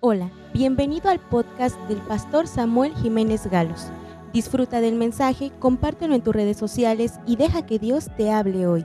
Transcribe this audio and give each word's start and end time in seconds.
Hola, 0.00 0.30
bienvenido 0.52 1.08
al 1.08 1.20
podcast 1.20 1.74
del 1.88 2.02
pastor 2.02 2.46
Samuel 2.46 2.94
Jiménez 2.96 3.46
Galos. 3.46 3.86
Disfruta 4.30 4.82
del 4.82 4.94
mensaje, 4.94 5.52
compártelo 5.58 6.14
en 6.14 6.22
tus 6.22 6.34
redes 6.34 6.58
sociales 6.58 7.14
y 7.26 7.36
deja 7.36 7.64
que 7.64 7.78
Dios 7.78 8.08
te 8.14 8.30
hable 8.30 8.66
hoy. 8.66 8.84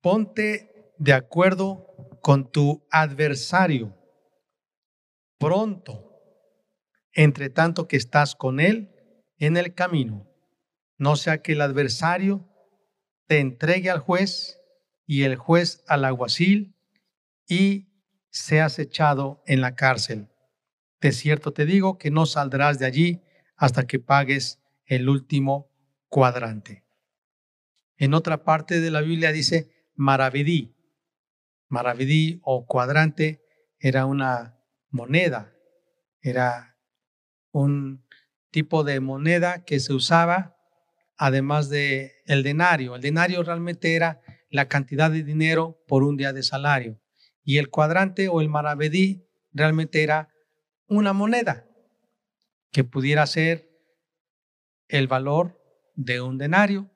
Ponte 0.00 0.94
de 0.96 1.12
acuerdo 1.12 1.86
con 2.22 2.50
tu 2.50 2.82
adversario 2.90 3.94
pronto, 5.38 6.18
entre 7.12 7.50
tanto 7.50 7.86
que 7.86 7.98
estás 7.98 8.34
con 8.34 8.58
él 8.58 8.90
en 9.36 9.58
el 9.58 9.74
camino, 9.74 10.26
no 10.96 11.16
sea 11.16 11.42
que 11.42 11.52
el 11.52 11.60
adversario 11.60 12.48
te 13.26 13.38
entregue 13.38 13.90
al 13.90 14.00
juez 14.00 14.58
y 15.06 15.24
el 15.24 15.36
juez 15.36 15.84
al 15.88 16.06
alguacil 16.06 16.74
y 17.46 17.91
seas 18.32 18.78
echado 18.78 19.42
en 19.46 19.60
la 19.60 19.76
cárcel. 19.76 20.28
De 21.00 21.12
cierto 21.12 21.52
te 21.52 21.66
digo 21.66 21.98
que 21.98 22.10
no 22.10 22.26
saldrás 22.26 22.78
de 22.78 22.86
allí 22.86 23.22
hasta 23.56 23.86
que 23.86 24.00
pagues 24.00 24.58
el 24.86 25.08
último 25.08 25.70
cuadrante. 26.08 26.84
En 27.96 28.14
otra 28.14 28.42
parte 28.42 28.80
de 28.80 28.90
la 28.90 29.02
Biblia 29.02 29.32
dice 29.32 29.70
maravedí. 29.94 30.74
Maravedí 31.68 32.40
o 32.42 32.66
cuadrante 32.66 33.44
era 33.78 34.06
una 34.06 34.58
moneda, 34.90 35.52
era 36.20 36.78
un 37.50 38.04
tipo 38.50 38.82
de 38.82 39.00
moneda 39.00 39.64
que 39.64 39.78
se 39.78 39.92
usaba 39.92 40.56
además 41.16 41.68
de 41.68 42.12
el 42.26 42.42
denario. 42.42 42.96
El 42.96 43.02
denario 43.02 43.42
realmente 43.42 43.94
era 43.94 44.20
la 44.48 44.68
cantidad 44.68 45.10
de 45.10 45.22
dinero 45.22 45.82
por 45.86 46.02
un 46.02 46.16
día 46.16 46.32
de 46.32 46.42
salario 46.42 47.01
y 47.44 47.58
el 47.58 47.70
cuadrante 47.70 48.28
o 48.28 48.40
el 48.40 48.48
maravedí 48.48 49.26
realmente 49.52 50.02
era 50.02 50.28
una 50.86 51.12
moneda 51.12 51.66
que 52.70 52.84
pudiera 52.84 53.26
ser 53.26 53.70
el 54.88 55.08
valor 55.08 55.60
de 55.94 56.20
un 56.20 56.38
denario 56.38 56.90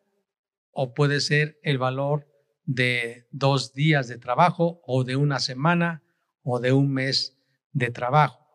o 0.71 0.95
puede 0.95 1.21
ser 1.21 1.59
el 1.63 1.79
valor 1.79 2.29
de 2.65 3.27
dos 3.31 3.73
días 3.73 4.09
de 4.09 4.19
trabajo 4.19 4.83
o 4.85 5.05
de 5.05 5.17
una 5.17 5.39
semana 5.39 6.03
o 6.43 6.61
de 6.61 6.73
un 6.73 6.93
mes 6.93 7.39
de 7.73 7.91
trabajo. 7.91 8.47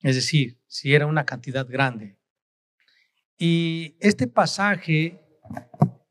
Es 0.00 0.16
decir, 0.16 0.58
si 0.66 0.94
era 0.94 1.06
una 1.06 1.26
cantidad 1.26 1.66
grande. 1.68 2.16
Y 3.36 3.96
este 4.00 4.26
pasaje 4.26 5.20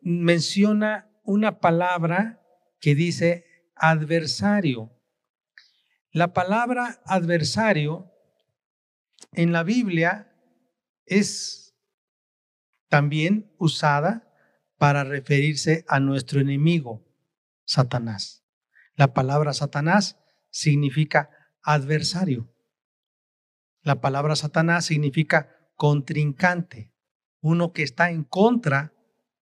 menciona 0.01 1.09
una 1.23 1.59
palabra 1.59 2.41
que 2.79 2.95
dice 2.95 3.45
adversario. 3.75 4.91
La 6.11 6.33
palabra 6.33 7.01
adversario 7.05 8.11
en 9.33 9.51
la 9.51 9.63
Biblia 9.63 10.35
es 11.05 11.75
también 12.87 13.53
usada 13.59 14.33
para 14.77 15.03
referirse 15.03 15.85
a 15.87 15.99
nuestro 15.99 16.39
enemigo, 16.39 17.05
Satanás. 17.65 18.43
La 18.95 19.13
palabra 19.13 19.53
Satanás 19.53 20.17
significa 20.49 21.29
adversario. 21.61 22.51
La 23.81 24.01
palabra 24.01 24.35
Satanás 24.35 24.85
significa 24.85 25.71
contrincante, 25.75 26.91
uno 27.41 27.71
que 27.71 27.83
está 27.83 28.09
en 28.09 28.23
contra 28.23 28.93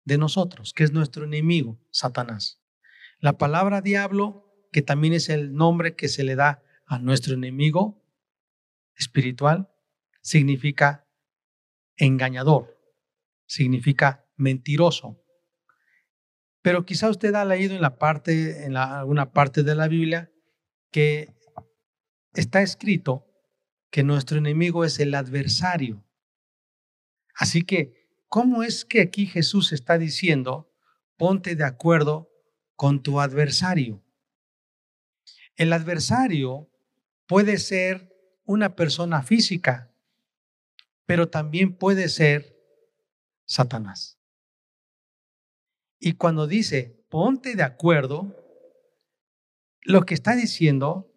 de 0.04 0.16
nosotros, 0.16 0.72
que 0.72 0.84
es 0.84 0.92
nuestro 0.92 1.24
enemigo, 1.24 1.78
Satanás. 1.90 2.62
La 3.18 3.36
palabra 3.36 3.82
diablo, 3.82 4.45
que 4.76 4.82
también 4.82 5.14
es 5.14 5.30
el 5.30 5.54
nombre 5.54 5.96
que 5.96 6.06
se 6.06 6.22
le 6.22 6.36
da 6.36 6.62
a 6.84 6.98
nuestro 6.98 7.32
enemigo, 7.32 8.04
espiritual 8.94 9.70
significa 10.20 11.08
engañador, 11.96 12.78
significa 13.46 14.26
mentiroso. 14.36 15.24
Pero 16.60 16.84
quizá 16.84 17.08
usted 17.08 17.34
ha 17.36 17.46
leído 17.46 17.74
en 17.74 17.80
la 17.80 17.96
parte, 17.96 18.66
en 18.66 18.76
alguna 18.76 19.32
parte 19.32 19.62
de 19.62 19.74
la 19.74 19.88
Biblia, 19.88 20.30
que 20.90 21.34
está 22.34 22.60
escrito 22.60 23.26
que 23.90 24.02
nuestro 24.02 24.36
enemigo 24.36 24.84
es 24.84 25.00
el 25.00 25.14
adversario. 25.14 26.04
Así 27.34 27.62
que, 27.62 28.10
¿cómo 28.28 28.62
es 28.62 28.84
que 28.84 29.00
aquí 29.00 29.24
Jesús 29.24 29.72
está 29.72 29.96
diciendo, 29.96 30.70
ponte 31.16 31.56
de 31.56 31.64
acuerdo 31.64 32.30
con 32.74 33.02
tu 33.02 33.20
adversario? 33.20 34.02
El 35.56 35.72
adversario 35.72 36.70
puede 37.26 37.58
ser 37.58 38.14
una 38.44 38.76
persona 38.76 39.22
física, 39.22 39.92
pero 41.06 41.28
también 41.28 41.76
puede 41.76 42.08
ser 42.08 42.56
Satanás. 43.46 44.18
Y 45.98 46.12
cuando 46.12 46.46
dice, 46.46 47.04
ponte 47.08 47.56
de 47.56 47.62
acuerdo, 47.62 48.34
lo 49.80 50.04
que 50.04 50.14
está 50.14 50.36
diciendo 50.36 51.10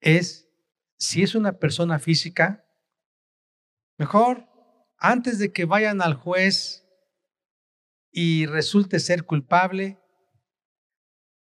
es, 0.00 0.48
si 0.96 1.22
es 1.22 1.34
una 1.34 1.58
persona 1.58 1.98
física, 1.98 2.64
mejor 3.98 4.46
antes 4.96 5.38
de 5.38 5.52
que 5.52 5.64
vayan 5.64 6.02
al 6.02 6.14
juez 6.14 6.86
y 8.12 8.46
resulte 8.46 9.00
ser 9.00 9.24
culpable, 9.24 9.98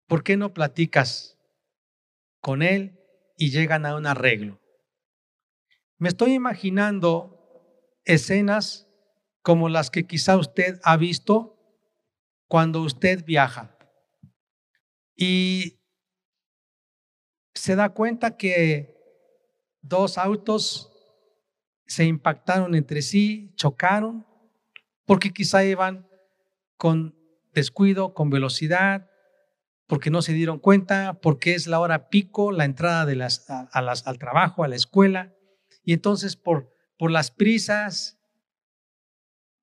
¿por 0.07 0.23
qué 0.23 0.37
no 0.37 0.53
platicas 0.53 1.40
con 2.41 2.61
él 2.61 2.99
y 3.37 3.51
llegan 3.51 3.85
a 3.85 3.95
un 3.95 4.05
arreglo? 4.05 4.59
Me 5.97 6.09
estoy 6.09 6.33
imaginando 6.33 7.37
escenas 8.03 8.87
como 9.41 9.69
las 9.69 9.89
que 9.89 10.05
quizá 10.05 10.37
usted 10.37 10.79
ha 10.83 10.97
visto 10.97 11.57
cuando 12.47 12.81
usted 12.81 13.23
viaja 13.23 13.77
y 15.15 15.79
se 17.53 17.75
da 17.75 17.89
cuenta 17.89 18.37
que 18.37 18.97
dos 19.81 20.17
autos 20.17 20.91
se 21.85 22.05
impactaron 22.05 22.73
entre 22.73 23.03
sí, 23.03 23.51
chocaron, 23.55 24.25
porque 25.05 25.31
quizá 25.31 25.63
iban 25.63 26.07
con 26.77 27.15
descuido, 27.53 28.13
con 28.15 28.31
velocidad, 28.31 29.10
porque 29.91 30.09
no 30.09 30.21
se 30.21 30.31
dieron 30.31 30.57
cuenta, 30.57 31.19
porque 31.21 31.53
es 31.53 31.67
la 31.67 31.81
hora 31.81 32.07
pico, 32.07 32.53
la 32.53 32.63
entrada 32.63 33.05
de 33.05 33.17
las, 33.17 33.45
al 33.49 34.17
trabajo, 34.19 34.63
a 34.63 34.69
la 34.69 34.77
escuela, 34.77 35.35
y 35.83 35.91
entonces 35.91 36.37
por, 36.37 36.73
por 36.97 37.11
las 37.11 37.29
prisas, 37.29 38.17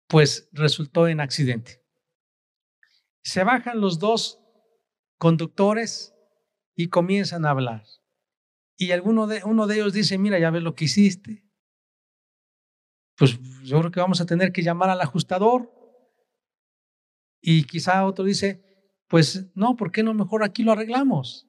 pues 0.07 0.51
resultó 0.53 1.09
en 1.09 1.21
accidente. 1.21 1.83
Se 3.23 3.43
bajan 3.43 3.81
los 3.81 3.99
dos 3.99 4.39
conductores 5.17 6.15
y 6.77 6.89
comienzan 6.89 7.47
a 7.47 7.51
hablar. 7.53 7.85
Y 8.77 8.93
alguno 8.93 9.29
de, 9.29 9.43
uno 9.45 9.67
de 9.67 9.77
ellos 9.77 9.95
dice, 9.95 10.19
mira, 10.19 10.39
ya 10.39 10.51
ves 10.51 10.63
lo 10.63 10.75
que 10.75 10.85
hiciste. 10.85 11.43
Pues 13.17 13.41
yo 13.63 13.79
creo 13.79 13.91
que 13.91 14.01
vamos 14.01 14.21
a 14.21 14.27
tener 14.27 14.53
que 14.53 14.63
llamar 14.63 14.91
al 14.91 15.01
ajustador. 15.01 15.73
Y 17.41 17.65
quizá 17.65 18.05
otro 18.05 18.27
dice, 18.27 18.68
pues 19.09 19.51
no, 19.55 19.77
¿por 19.77 19.91
qué 19.91 20.03
no 20.03 20.15
mejor 20.15 20.45
aquí 20.45 20.63
lo 20.63 20.73
arreglamos? 20.73 21.49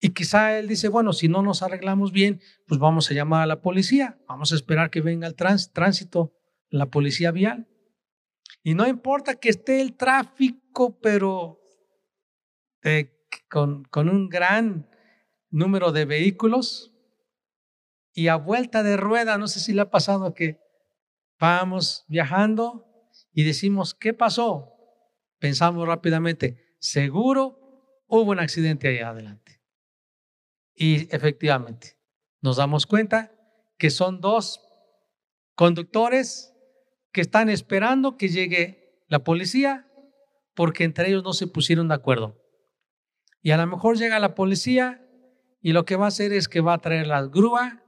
Y 0.00 0.10
quizá 0.10 0.58
él 0.58 0.68
dice, 0.68 0.88
bueno, 0.88 1.12
si 1.12 1.28
no 1.28 1.42
nos 1.42 1.62
arreglamos 1.62 2.12
bien, 2.12 2.40
pues 2.66 2.78
vamos 2.78 3.10
a 3.10 3.14
llamar 3.14 3.42
a 3.42 3.46
la 3.46 3.60
policía, 3.60 4.18
vamos 4.28 4.52
a 4.52 4.54
esperar 4.54 4.90
que 4.90 5.00
venga 5.00 5.26
el 5.26 5.34
tránsito, 5.34 6.32
la 6.70 6.86
policía 6.86 7.32
vial. 7.32 7.68
Y 8.62 8.74
no 8.74 8.86
importa 8.86 9.34
que 9.34 9.48
esté 9.48 9.80
el 9.80 9.96
tráfico, 9.96 11.00
pero 11.00 11.60
eh, 12.84 13.26
con, 13.50 13.84
con 13.84 14.08
un 14.08 14.28
gran 14.28 14.88
número 15.50 15.90
de 15.90 16.04
vehículos 16.04 16.94
y 18.12 18.28
a 18.28 18.36
vuelta 18.36 18.84
de 18.84 18.96
rueda, 18.96 19.36
no 19.38 19.48
sé 19.48 19.58
si 19.58 19.72
le 19.72 19.80
ha 19.80 19.90
pasado 19.90 20.34
que 20.34 20.60
vamos 21.40 22.04
viajando 22.08 22.86
y 23.32 23.44
decimos, 23.44 23.94
¿qué 23.94 24.14
pasó? 24.14 24.77
Pensamos 25.38 25.86
rápidamente, 25.86 26.74
seguro 26.78 28.04
hubo 28.06 28.32
un 28.32 28.40
accidente 28.40 28.88
ahí 28.88 28.98
adelante. 28.98 29.60
Y 30.74 31.14
efectivamente, 31.14 31.98
nos 32.40 32.56
damos 32.56 32.86
cuenta 32.86 33.32
que 33.78 33.90
son 33.90 34.20
dos 34.20 34.60
conductores 35.54 36.54
que 37.12 37.20
están 37.20 37.48
esperando 37.48 38.16
que 38.16 38.28
llegue 38.28 39.02
la 39.08 39.24
policía 39.24 39.90
porque 40.54 40.84
entre 40.84 41.08
ellos 41.08 41.24
no 41.24 41.32
se 41.32 41.46
pusieron 41.46 41.88
de 41.88 41.94
acuerdo. 41.94 42.40
Y 43.42 43.52
a 43.52 43.56
lo 43.56 43.66
mejor 43.66 43.96
llega 43.96 44.18
la 44.18 44.34
policía 44.34 45.04
y 45.60 45.72
lo 45.72 45.84
que 45.84 45.96
va 45.96 46.06
a 46.06 46.08
hacer 46.08 46.32
es 46.32 46.48
que 46.48 46.60
va 46.60 46.74
a 46.74 46.78
traer 46.78 47.06
la 47.06 47.22
grúa, 47.22 47.84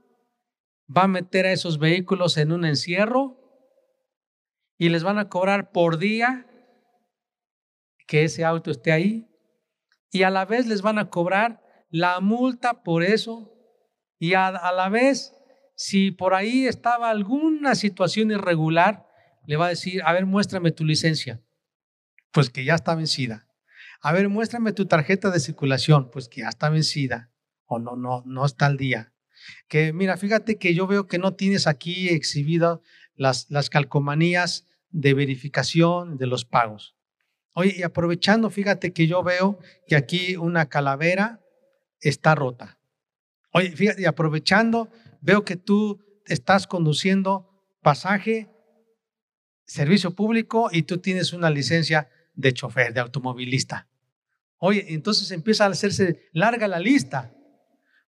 va 0.95 1.03
a 1.03 1.07
meter 1.07 1.45
a 1.45 1.51
esos 1.51 1.79
vehículos 1.79 2.37
en 2.37 2.51
un 2.51 2.65
encierro 2.65 3.37
y 4.77 4.89
les 4.89 5.03
van 5.03 5.19
a 5.19 5.29
cobrar 5.29 5.71
por 5.71 5.97
día 5.97 6.50
que 8.11 8.25
ese 8.25 8.43
auto 8.43 8.71
esté 8.71 8.91
ahí 8.91 9.29
y 10.11 10.23
a 10.23 10.29
la 10.29 10.43
vez 10.43 10.67
les 10.67 10.81
van 10.81 10.99
a 10.99 11.09
cobrar 11.09 11.63
la 11.89 12.19
multa 12.19 12.83
por 12.83 13.03
eso 13.03 13.53
Y 14.19 14.33
a, 14.33 14.47
a 14.47 14.73
la 14.73 14.89
vez, 14.89 15.33
si 15.77 16.11
por 16.11 16.33
ahí 16.33 16.67
estaba 16.67 17.09
alguna 17.09 17.73
situación 17.73 18.29
irregular, 18.29 19.07
le 19.47 19.55
va 19.55 19.67
a 19.67 19.69
decir, 19.69 20.01
a 20.05 20.11
ver, 20.11 20.25
muéstrame 20.25 20.71
tu 20.71 20.83
licencia. 20.83 21.41
Pues 22.33 22.49
que 22.49 22.65
ya 22.65 22.75
está 22.75 22.95
vencida. 22.95 23.47
A 24.01 24.11
ver, 24.11 24.27
muéstrame 24.27 24.73
tu 24.73 24.85
tarjeta 24.85 25.31
de 25.31 25.39
circulación. 25.39 26.11
Pues 26.11 26.27
que 26.27 26.41
ya 26.41 26.49
está 26.49 26.69
vencida. 26.69 27.31
O 27.65 27.79
no, 27.79 27.95
no, 27.95 28.23
no 28.25 28.45
está 28.45 28.65
al 28.65 28.75
día. 28.77 29.13
Que 29.69 29.93
mira, 29.93 30.17
fíjate 30.17 30.59
que 30.59 30.75
yo 30.75 30.85
veo 30.85 31.07
que 31.07 31.17
no 31.17 31.33
tienes 31.33 31.65
aquí 31.65 32.09
exhibido 32.09 32.83
las, 33.15 33.49
las 33.49 33.69
calcomanías 33.69 34.67
de 34.89 35.13
verificación 35.13 36.17
de 36.17 36.27
los 36.27 36.43
pagos. 36.45 36.95
Oye, 37.53 37.75
y 37.77 37.83
aprovechando, 37.83 38.49
fíjate 38.49 38.93
que 38.93 39.07
yo 39.07 39.23
veo 39.23 39.59
que 39.87 39.95
aquí 39.95 40.35
una 40.37 40.67
calavera 40.69 41.41
está 41.99 42.35
rota. 42.35 42.79
Oye, 43.51 43.71
fíjate, 43.71 44.03
y 44.03 44.05
aprovechando, 44.05 44.89
veo 45.21 45.43
que 45.43 45.57
tú 45.57 45.99
estás 46.25 46.67
conduciendo 46.67 47.49
pasaje, 47.81 48.49
servicio 49.65 50.15
público 50.15 50.69
y 50.71 50.83
tú 50.83 50.99
tienes 50.99 51.33
una 51.33 51.49
licencia 51.49 52.09
de 52.33 52.53
chofer, 52.53 52.93
de 52.93 53.01
automovilista. 53.01 53.87
Oye, 54.57 54.85
entonces 54.89 55.31
empieza 55.31 55.65
a 55.65 55.69
hacerse 55.69 56.29
larga 56.31 56.67
la 56.67 56.79
lista. 56.79 57.33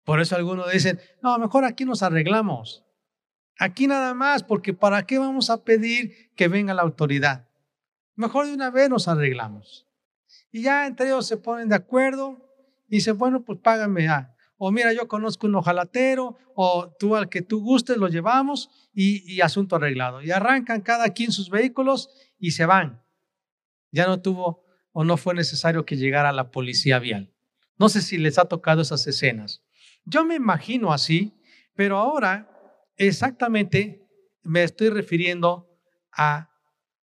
Por 0.05 0.21
eso 0.21 0.37
algunos 0.37 0.71
dicen, 0.71 1.01
no, 1.23 1.39
mejor 1.39 1.65
aquí 1.65 1.85
nos 1.85 2.03
arreglamos. 2.03 2.85
Aquí 3.59 3.87
nada 3.87 4.15
más, 4.15 4.43
porque 4.43 4.75
¿para 4.75 5.05
qué 5.05 5.19
vamos 5.19 5.51
a 5.51 5.65
pedir 5.65 6.33
que 6.37 6.49
venga 6.49 6.75
la 6.75 6.83
autoridad? 6.83 7.49
Mejor 8.15 8.47
de 8.47 8.55
una 8.55 8.71
vez 8.71 8.91
nos 8.91 9.09
arreglamos. 9.09 9.87
Y 10.51 10.63
ya 10.63 10.87
entre 10.87 11.07
ellos 11.07 11.27
se 11.27 11.37
ponen 11.37 11.69
de 11.69 11.77
acuerdo 11.77 12.39
y 12.89 12.97
dicen, 12.97 13.17
bueno, 13.17 13.43
pues 13.43 13.59
págame 13.59 14.05
ya. 14.05 14.35
O 14.59 14.71
mira, 14.71 14.93
yo 14.93 15.09
conozco 15.09 15.47
un 15.47 15.57
ojalatero, 15.57 16.37
o 16.55 16.95
tú 16.99 17.17
al 17.17 17.29
que 17.29 17.43
tú 17.43 17.61
gustes 17.61 17.97
lo 17.97 18.09
llevamos 18.09 18.71
y, 18.95 19.33
y 19.33 19.41
asunto 19.41 19.77
arreglado. 19.77 20.23
Y 20.23 20.31
arrancan 20.31 20.83
cada 20.83 21.09
quien 21.09 21.33
sus 21.33 21.51
vehículos 21.51 22.11
y 22.39 22.53
se 22.53 22.67
van. 22.67 23.03
Ya 23.91 24.07
no 24.07 24.21
tuvo 24.21 24.65
o 24.93 25.05
no 25.05 25.17
fue 25.17 25.35
necesario 25.35 25.85
que 25.85 25.97
llegara 25.97 26.33
la 26.33 26.51
policía 26.51 26.99
vial. 26.99 27.33
No 27.79 27.89
sé 27.89 28.03
si 28.03 28.19
les 28.19 28.39
ha 28.39 28.45
tocado 28.45 28.83
esas 28.83 29.07
escenas. 29.07 29.65
Yo 30.05 30.25
me 30.25 30.35
imagino 30.35 30.93
así, 30.93 31.35
pero 31.75 31.99
ahora 31.99 32.49
exactamente 32.97 34.07
me 34.43 34.63
estoy 34.63 34.91
refiriendo 34.91 35.69
a 36.13 36.51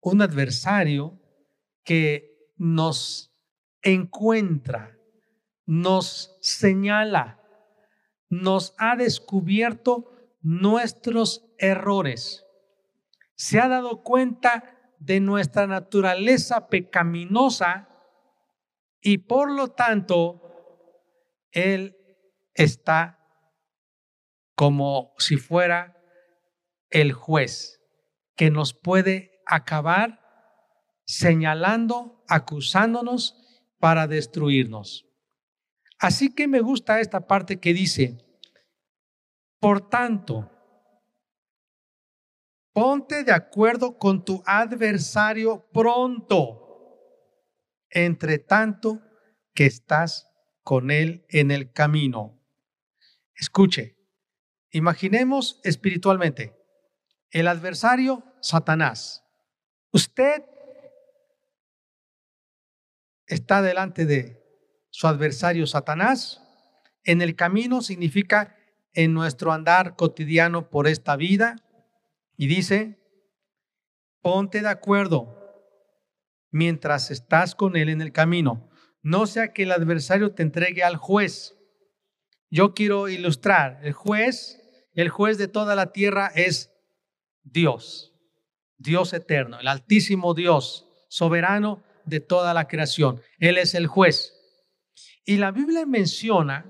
un 0.03 0.21
adversario 0.21 1.17
que 1.83 2.51
nos 2.57 3.33
encuentra, 3.81 4.99
nos 5.65 6.37
señala, 6.41 7.41
nos 8.29 8.75
ha 8.77 8.97
descubierto 8.97 10.11
nuestros 10.41 11.45
errores. 11.57 12.45
Se 13.35 13.59
ha 13.59 13.69
dado 13.69 14.03
cuenta 14.03 14.93
de 14.99 15.21
nuestra 15.21 15.67
naturaleza 15.67 16.67
pecaminosa 16.67 17.89
y 18.99 19.19
por 19.19 19.51
lo 19.51 19.69
tanto 19.69 20.41
Él 21.51 21.95
está 22.53 23.19
como 24.55 25.13
si 25.17 25.37
fuera 25.37 25.97
el 26.89 27.13
juez 27.13 27.81
que 28.35 28.51
nos 28.51 28.73
puede 28.73 29.32
acabar 29.45 30.19
señalando, 31.05 32.23
acusándonos 32.27 33.35
para 33.79 34.07
destruirnos. 34.07 35.07
Así 35.99 36.33
que 36.33 36.47
me 36.47 36.61
gusta 36.61 36.99
esta 36.99 37.27
parte 37.27 37.59
que 37.59 37.73
dice, 37.73 38.17
por 39.59 39.89
tanto, 39.89 40.51
ponte 42.73 43.23
de 43.23 43.31
acuerdo 43.31 43.97
con 43.97 44.25
tu 44.25 44.43
adversario 44.45 45.69
pronto, 45.71 46.59
entre 47.89 48.39
tanto 48.39 49.01
que 49.53 49.65
estás 49.65 50.27
con 50.63 50.91
él 50.91 51.25
en 51.29 51.51
el 51.51 51.71
camino. 51.71 52.41
Escuche, 53.35 53.97
imaginemos 54.71 55.59
espiritualmente, 55.63 56.55
el 57.31 57.47
adversario, 57.47 58.23
Satanás. 58.41 59.22
Usted 59.93 60.43
está 63.25 63.61
delante 63.61 64.05
de 64.05 64.43
su 64.89 65.07
adversario, 65.07 65.65
Satanás. 65.65 66.41
En 67.05 67.21
el 67.21 67.35
camino 67.35 67.81
significa 67.81 68.57
en 68.93 69.13
nuestro 69.13 69.53
andar 69.53 69.95
cotidiano 69.95 70.69
por 70.69 70.87
esta 70.87 71.15
vida. 71.15 71.55
Y 72.35 72.47
dice, 72.47 72.99
ponte 74.21 74.61
de 74.61 74.69
acuerdo 74.69 75.39
mientras 76.51 77.09
estás 77.11 77.55
con 77.55 77.77
él 77.77 77.87
en 77.87 78.01
el 78.01 78.11
camino. 78.11 78.69
No 79.01 79.27
sea 79.27 79.53
que 79.53 79.63
el 79.63 79.71
adversario 79.71 80.33
te 80.33 80.43
entregue 80.43 80.83
al 80.83 80.97
juez 80.97 81.55
yo 82.53 82.75
quiero 82.75 83.09
ilustrar, 83.09 83.79
el 83.81 83.93
juez, 83.93 84.61
el 84.93 85.09
juez 85.09 85.39
de 85.39 85.47
toda 85.47 85.75
la 85.75 85.91
tierra 85.91 86.31
es 86.35 86.71
Dios, 87.41 88.12
Dios 88.83 89.13
eterno, 89.13 89.59
el 89.59 89.67
altísimo 89.67 90.33
Dios, 90.33 90.85
soberano 91.07 91.81
de 92.03 92.19
toda 92.19 92.53
la 92.53 92.67
creación. 92.67 93.21
Él 93.39 93.57
es 93.57 93.73
el 93.75 93.87
juez. 93.87 94.33
Y 95.25 95.37
la 95.37 95.51
Biblia 95.51 95.85
menciona, 95.85 96.69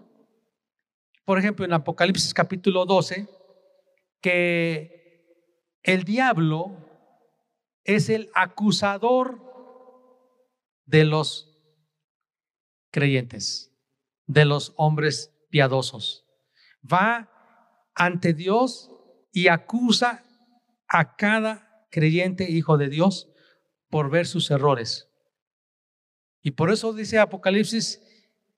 por 1.25 1.39
ejemplo, 1.39 1.65
en 1.65 1.73
Apocalipsis 1.73 2.33
capítulo 2.33 2.85
12, 2.85 3.27
que 4.21 5.25
el 5.81 6.03
diablo 6.03 6.77
es 7.83 8.09
el 8.09 8.29
acusador 8.35 9.41
de 10.85 11.05
los 11.05 11.49
creyentes, 12.91 13.75
de 14.27 14.45
los 14.45 14.73
hombres 14.77 15.33
piadosos. 15.49 16.27
Va 16.81 17.29
ante 17.95 18.33
Dios 18.33 18.91
y 19.31 19.47
acusa 19.47 20.23
a 20.87 21.15
cada 21.15 21.72
creyente 21.93 22.49
hijo 22.49 22.77
de 22.77 22.89
Dios 22.89 23.29
por 23.89 24.09
ver 24.09 24.25
sus 24.25 24.49
errores. 24.49 25.09
Y 26.41 26.51
por 26.51 26.71
eso 26.71 26.91
dice 26.91 27.19
Apocalipsis, 27.19 28.01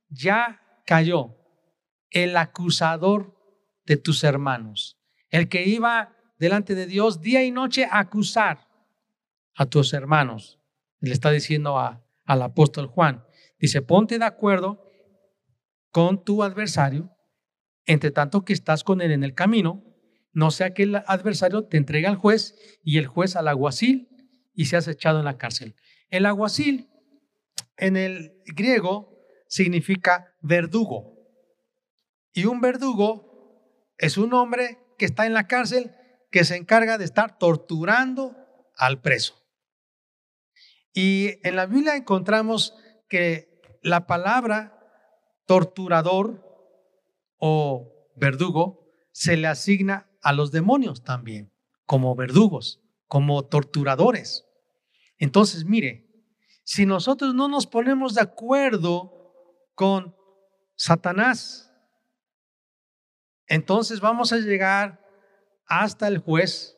ya 0.08 0.62
cayó 0.86 1.36
el 2.12 2.38
acusador 2.38 3.36
de 3.86 3.98
tus 3.98 4.24
hermanos, 4.24 4.98
el 5.30 5.50
que 5.50 5.66
iba 5.66 6.16
delante 6.40 6.76
de 6.76 6.88
Dios 6.88 7.20
día 7.20 7.44
y 7.44 7.52
noche 7.52 7.86
a 7.86 8.00
acusar 8.00 8.70
a 9.54 9.66
tus 9.66 9.94
hermanos. 9.94 10.60
Le 11.00 11.12
está 11.12 11.30
diciendo 11.30 11.78
al 11.78 12.42
apóstol 12.42 12.88
Juan, 12.88 13.26
dice, 13.60 13.82
ponte 13.82 14.18
de 14.18 14.26
acuerdo 14.26 14.82
con 15.92 16.24
tu 16.24 16.42
adversario, 16.42 17.12
entre 17.86 18.12
tanto 18.12 18.46
que 18.46 18.54
estás 18.54 18.86
con 18.86 19.02
él 19.02 19.12
en 19.12 19.26
el 19.26 19.36
camino, 19.36 19.84
no 20.36 20.52
sea 20.52 20.74
que 20.74 20.84
el 20.84 20.98
adversario 20.98 21.64
te 21.64 21.78
entregue 21.78 22.08
al 22.08 22.18
juez 22.18 22.56
y 22.84 22.98
el 22.98 23.08
juez 23.08 23.38
al 23.38 23.48
aguacil 23.48 24.10
y 24.54 24.66
seas 24.66 24.88
echado 24.90 25.20
en 25.20 25.26
la 25.26 25.38
cárcel. 25.38 25.76
El 26.10 26.26
aguacil 26.26 26.90
en 27.78 27.96
el 27.96 28.34
griego 28.46 29.18
significa 29.48 30.36
verdugo. 30.42 31.16
Y 32.34 32.46
un 32.46 32.60
verdugo 32.60 33.94
es 33.98 34.18
un 34.18 34.34
hombre 34.34 34.78
que 34.98 35.06
está 35.06 35.26
en 35.26 35.34
la 35.34 35.48
cárcel 35.48 35.96
que 36.32 36.44
se 36.44 36.58
encarga 36.58 36.98
de 36.98 37.06
estar 37.06 37.38
torturando 37.38 38.36
al 38.76 39.02
preso. 39.02 39.42
Y 40.94 41.40
en 41.48 41.56
la 41.56 41.66
Biblia 41.66 41.96
encontramos 41.96 42.76
que 43.08 43.62
la 43.82 44.06
palabra 44.06 44.78
torturador 45.46 46.44
o 47.38 48.12
verdugo 48.18 48.86
se 49.14 49.38
le 49.38 49.48
asigna 49.48 50.10
a 50.26 50.34
los 50.34 50.52
demonios 50.52 51.04
también, 51.04 51.52
como 51.86 52.16
verdugos, 52.16 52.82
como 53.08 53.46
torturadores. 53.46 54.46
Entonces, 55.18 55.66
mire, 55.66 56.10
si 56.64 56.86
nosotros 56.86 57.34
no 57.34 57.48
nos 57.48 57.68
ponemos 57.68 58.16
de 58.16 58.22
acuerdo 58.22 59.14
con 59.76 60.16
Satanás, 60.76 61.72
entonces 63.48 64.02
vamos 64.02 64.34
a 64.34 64.38
llegar 64.38 65.06
hasta 65.68 66.08
el 66.08 66.18
juez 66.18 66.78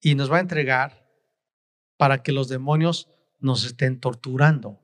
y 0.00 0.14
nos 0.14 0.30
va 0.30 0.36
a 0.36 0.40
entregar 0.40 1.10
para 1.96 2.22
que 2.22 2.32
los 2.32 2.48
demonios 2.48 3.08
nos 3.40 3.64
estén 3.64 3.98
torturando. 3.98 4.80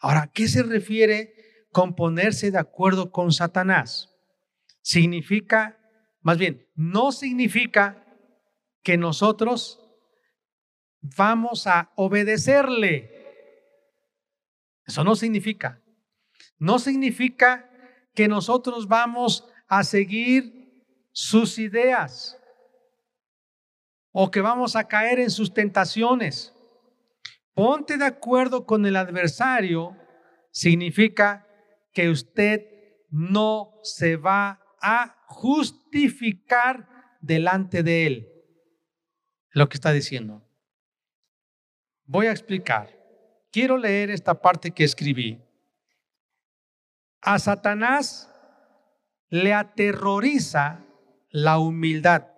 Ahora, 0.00 0.30
¿qué 0.34 0.48
se 0.48 0.62
refiere 0.62 1.34
con 1.74 1.96
ponerse 1.96 2.52
de 2.52 2.58
acuerdo 2.58 3.10
con 3.10 3.32
Satanás. 3.32 4.14
Significa, 4.80 5.76
más 6.24 6.38
bien, 6.38 6.66
no 6.74 7.12
significa 7.12 8.02
que 8.82 8.96
nosotros 8.96 9.78
vamos 11.02 11.66
a 11.66 11.92
obedecerle. 11.96 13.10
Eso 14.86 15.04
no 15.04 15.16
significa. 15.16 15.82
No 16.58 16.78
significa 16.78 17.70
que 18.14 18.26
nosotros 18.26 18.88
vamos 18.88 19.46
a 19.68 19.84
seguir 19.84 20.82
sus 21.12 21.58
ideas 21.58 22.38
o 24.10 24.30
que 24.30 24.40
vamos 24.40 24.76
a 24.76 24.84
caer 24.84 25.20
en 25.20 25.30
sus 25.30 25.52
tentaciones. 25.52 26.54
Ponte 27.52 27.98
de 27.98 28.06
acuerdo 28.06 28.64
con 28.64 28.86
el 28.86 28.96
adversario 28.96 29.94
significa 30.50 31.46
que 31.92 32.08
usted 32.08 32.66
no 33.10 33.74
se 33.82 34.16
va 34.16 34.62
a 34.80 35.23
justificar 35.34 36.88
delante 37.20 37.82
de 37.82 38.06
él. 38.06 38.28
Lo 39.50 39.68
que 39.68 39.76
está 39.76 39.92
diciendo. 39.92 40.42
Voy 42.06 42.26
a 42.26 42.32
explicar. 42.32 42.90
Quiero 43.50 43.76
leer 43.76 44.10
esta 44.10 44.40
parte 44.40 44.70
que 44.70 44.84
escribí. 44.84 45.40
A 47.20 47.38
Satanás 47.38 48.30
le 49.28 49.54
aterroriza 49.54 50.84
la 51.30 51.58
humildad, 51.58 52.28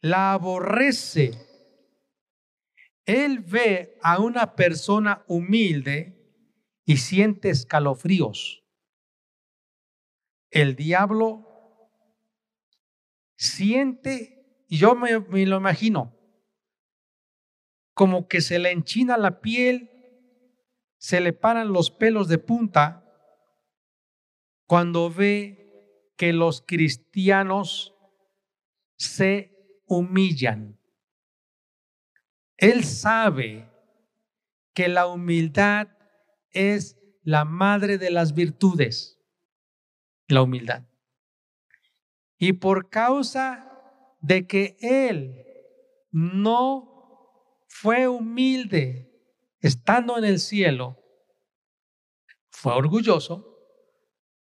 la 0.00 0.34
aborrece. 0.34 1.32
Él 3.06 3.40
ve 3.40 3.98
a 4.02 4.20
una 4.20 4.54
persona 4.54 5.24
humilde 5.26 6.18
y 6.84 6.98
siente 6.98 7.50
escalofríos. 7.50 8.61
El 10.52 10.76
diablo 10.76 11.48
siente, 13.36 14.64
y 14.68 14.76
yo 14.76 14.94
me, 14.94 15.18
me, 15.18 15.46
lo 15.46 15.56
imagino, 15.56 16.14
como 17.94 18.28
que 18.28 18.42
se 18.42 18.58
le 18.58 18.70
enchina 18.70 19.16
la 19.16 19.40
piel, 19.40 19.90
se 20.98 21.20
le 21.20 21.32
paran 21.32 21.72
los 21.72 21.90
pelos 21.90 22.28
de 22.28 22.36
punta 22.38 23.02
cuando 24.66 25.10
ve 25.10 26.12
que 26.16 26.34
los 26.34 26.60
cristianos 26.60 27.94
se 28.96 29.80
humillan. 29.86 30.78
Él 32.58 32.84
sabe 32.84 33.68
que 34.74 34.88
la 34.88 35.06
humildad 35.06 35.88
es 36.50 36.98
la 37.22 37.46
madre 37.46 37.96
de 37.96 38.10
las 38.10 38.34
virtudes, 38.34 39.18
la 40.32 40.42
humildad. 40.42 40.84
Y 42.38 42.54
por 42.54 42.88
causa 42.88 43.68
de 44.20 44.46
que 44.46 44.76
Él 44.80 45.44
no 46.10 47.58
fue 47.68 48.08
humilde 48.08 49.10
estando 49.60 50.18
en 50.18 50.24
el 50.24 50.40
cielo, 50.40 50.98
fue 52.50 52.74
orgulloso, 52.74 53.58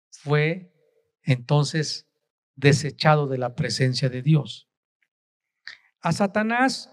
fue 0.09 0.73
entonces 1.21 2.07
desechado 2.55 3.27
de 3.27 3.37
la 3.37 3.55
presencia 3.55 4.09
de 4.09 4.21
Dios. 4.21 4.69
A 6.01 6.11
Satanás 6.11 6.89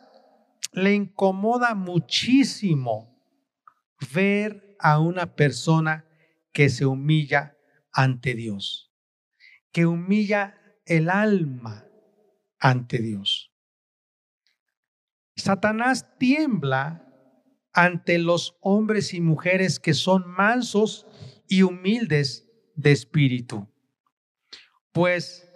le 0.72 0.94
incomoda 0.94 1.74
muchísimo 1.74 3.20
ver 4.12 4.76
a 4.78 4.98
una 4.98 5.34
persona 5.34 6.06
que 6.52 6.68
se 6.68 6.86
humilla 6.86 7.56
ante 7.92 8.34
Dios, 8.34 8.92
que 9.72 9.86
humilla 9.86 10.60
el 10.84 11.08
alma 11.10 11.86
ante 12.58 12.98
Dios. 12.98 13.52
Satanás 15.36 16.06
tiembla 16.18 17.06
ante 17.72 18.18
los 18.18 18.56
hombres 18.60 19.14
y 19.14 19.20
mujeres 19.20 19.78
que 19.78 19.94
son 19.94 20.28
mansos 20.28 21.06
y 21.48 21.62
humildes 21.62 22.48
de 22.74 22.92
espíritu, 22.92 23.68
pues 24.92 25.48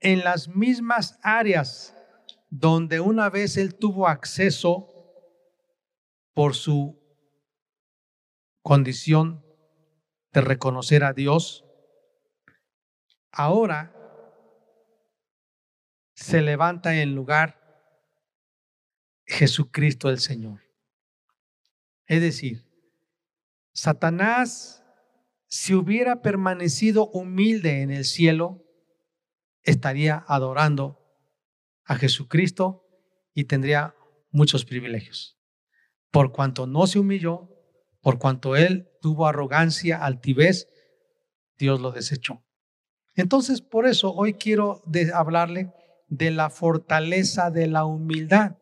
en 0.00 0.20
las 0.20 0.48
mismas 0.48 1.18
áreas 1.22 1.94
donde 2.50 3.00
una 3.00 3.30
vez 3.30 3.56
él 3.56 3.74
tuvo 3.74 4.06
acceso 4.06 4.90
por 6.34 6.54
su 6.54 7.00
condición 8.62 9.44
de 10.34 10.40
reconocer 10.40 11.04
a 11.04 11.12
Dios, 11.12 11.64
ahora 13.30 13.94
se 16.14 16.42
levanta 16.42 17.00
en 17.00 17.14
lugar 17.14 17.60
Jesucristo 19.26 20.10
el 20.10 20.18
Señor. 20.18 20.60
Es 22.06 22.20
decir, 22.20 22.68
Satanás, 23.72 24.84
si 25.46 25.72
hubiera 25.72 26.20
permanecido 26.20 27.06
humilde 27.06 27.82
en 27.82 27.92
el 27.92 28.04
cielo, 28.04 28.64
estaría 29.62 30.24
adorando 30.26 31.00
a 31.84 31.94
Jesucristo 31.94 32.86
y 33.34 33.44
tendría 33.44 33.94
muchos 34.30 34.64
privilegios. 34.64 35.38
Por 36.10 36.32
cuanto 36.32 36.66
no 36.66 36.88
se 36.88 36.98
humilló, 36.98 37.48
por 38.00 38.18
cuanto 38.18 38.56
él 38.56 38.90
tuvo 39.04 39.26
arrogancia, 39.26 40.02
altivez, 40.02 40.66
Dios 41.58 41.78
lo 41.78 41.92
desechó. 41.92 42.42
Entonces, 43.14 43.60
por 43.60 43.86
eso 43.86 44.10
hoy 44.14 44.32
quiero 44.32 44.82
hablarle 45.12 45.74
de 46.08 46.30
la 46.30 46.48
fortaleza 46.48 47.50
de 47.50 47.66
la 47.66 47.84
humildad. 47.84 48.56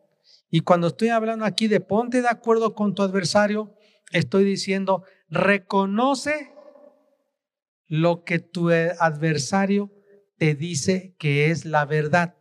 Y 0.49 0.59
cuando 0.59 0.87
estoy 0.87 1.07
hablando 1.07 1.45
aquí 1.45 1.69
de 1.69 1.79
ponte 1.79 2.21
de 2.21 2.27
acuerdo 2.27 2.75
con 2.75 2.93
tu 2.93 3.03
adversario, 3.03 3.73
estoy 4.11 4.43
diciendo, 4.43 5.05
reconoce 5.29 6.51
lo 7.87 8.25
que 8.25 8.39
tu 8.39 8.69
adversario 8.69 9.93
te 10.37 10.55
dice 10.55 11.15
que 11.19 11.51
es 11.51 11.63
la 11.63 11.85
verdad. 11.85 12.35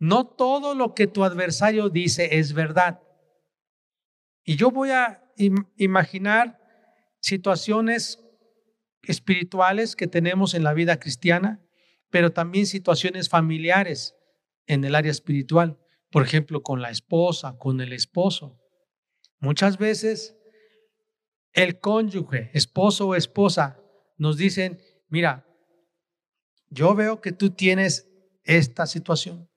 No 0.00 0.26
todo 0.26 0.74
lo 0.74 0.94
que 0.94 1.06
tu 1.06 1.22
adversario 1.22 1.88
dice 1.88 2.40
es 2.40 2.52
verdad. 2.52 3.00
Y 4.42 4.56
yo 4.56 4.72
voy 4.72 4.90
a 4.90 5.22
imaginar 5.76 6.59
situaciones 7.20 8.18
espirituales 9.02 9.96
que 9.96 10.06
tenemos 10.06 10.54
en 10.54 10.64
la 10.64 10.74
vida 10.74 10.98
cristiana, 10.98 11.64
pero 12.10 12.32
también 12.32 12.66
situaciones 12.66 13.28
familiares 13.28 14.16
en 14.66 14.84
el 14.84 14.94
área 14.94 15.10
espiritual, 15.10 15.78
por 16.10 16.22
ejemplo, 16.22 16.62
con 16.62 16.82
la 16.82 16.90
esposa, 16.90 17.56
con 17.58 17.80
el 17.80 17.92
esposo. 17.92 18.58
Muchas 19.38 19.78
veces 19.78 20.36
el 21.52 21.80
cónyuge, 21.80 22.50
esposo 22.52 23.08
o 23.08 23.14
esposa, 23.14 23.80
nos 24.16 24.36
dicen, 24.36 24.80
mira, 25.08 25.46
yo 26.68 26.94
veo 26.94 27.20
que 27.20 27.32
tú 27.32 27.50
tienes 27.50 28.08
esta 28.44 28.86
situación. 28.86 29.50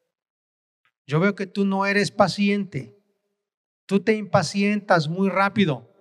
Yo 1.05 1.19
veo 1.19 1.35
que 1.35 1.47
tú 1.47 1.65
no 1.65 1.85
eres 1.85 2.11
paciente. 2.11 2.97
Tú 3.85 3.99
te 3.99 4.15
impacientas 4.15 5.09
muy 5.09 5.29
rápido. 5.29 5.92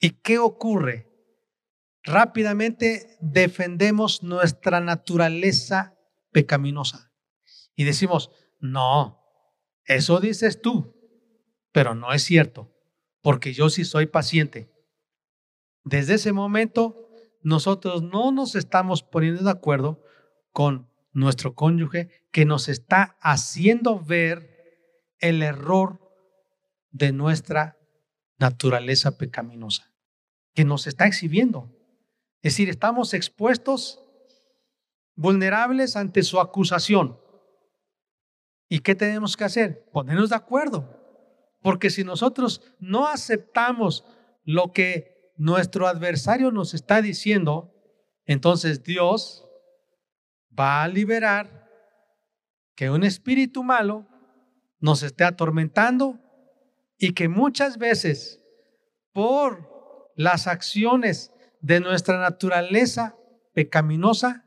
¿Y 0.00 0.10
qué 0.10 0.38
ocurre? 0.38 1.06
Rápidamente 2.02 3.18
defendemos 3.20 4.22
nuestra 4.22 4.80
naturaleza 4.80 5.98
pecaminosa 6.32 7.12
y 7.76 7.84
decimos, 7.84 8.30
no, 8.58 9.22
eso 9.84 10.18
dices 10.20 10.62
tú, 10.62 10.96
pero 11.72 11.94
no 11.94 12.12
es 12.12 12.22
cierto, 12.22 12.74
porque 13.20 13.52
yo 13.52 13.68
sí 13.68 13.84
soy 13.84 14.06
paciente. 14.06 14.72
Desde 15.84 16.14
ese 16.14 16.32
momento, 16.32 17.08
nosotros 17.42 18.02
no 18.02 18.32
nos 18.32 18.54
estamos 18.54 19.02
poniendo 19.02 19.42
de 19.44 19.50
acuerdo 19.50 20.02
con 20.52 20.90
nuestro 21.12 21.54
cónyuge 21.54 22.26
que 22.30 22.44
nos 22.44 22.68
está 22.68 23.18
haciendo 23.20 24.00
ver 24.00 24.50
el 25.18 25.42
error 25.42 26.00
de 26.90 27.12
nuestra 27.12 27.78
naturaleza 28.38 29.18
pecaminosa, 29.18 29.89
que 30.54 30.64
nos 30.64 30.86
está 30.86 31.06
exhibiendo. 31.06 31.70
Es 32.42 32.54
decir, 32.54 32.68
estamos 32.68 33.14
expuestos, 33.14 34.02
vulnerables 35.14 35.96
ante 35.96 36.22
su 36.22 36.40
acusación. 36.40 37.18
¿Y 38.68 38.80
qué 38.80 38.94
tenemos 38.94 39.36
que 39.36 39.44
hacer? 39.44 39.84
Ponernos 39.92 40.30
de 40.30 40.36
acuerdo. 40.36 40.96
Porque 41.60 41.90
si 41.90 42.04
nosotros 42.04 42.62
no 42.78 43.06
aceptamos 43.06 44.04
lo 44.44 44.72
que 44.72 45.32
nuestro 45.36 45.86
adversario 45.86 46.50
nos 46.50 46.72
está 46.72 47.02
diciendo, 47.02 47.74
entonces 48.24 48.82
Dios 48.82 49.46
va 50.58 50.82
a 50.82 50.88
liberar 50.88 51.68
que 52.74 52.90
un 52.90 53.04
espíritu 53.04 53.62
malo 53.62 54.06
nos 54.78 55.02
esté 55.02 55.24
atormentando 55.24 56.18
y 56.96 57.12
que 57.12 57.28
muchas 57.28 57.76
veces 57.76 58.42
por 59.12 59.69
las 60.20 60.46
acciones 60.46 61.32
de 61.62 61.80
nuestra 61.80 62.18
naturaleza 62.20 63.16
pecaminosa, 63.54 64.44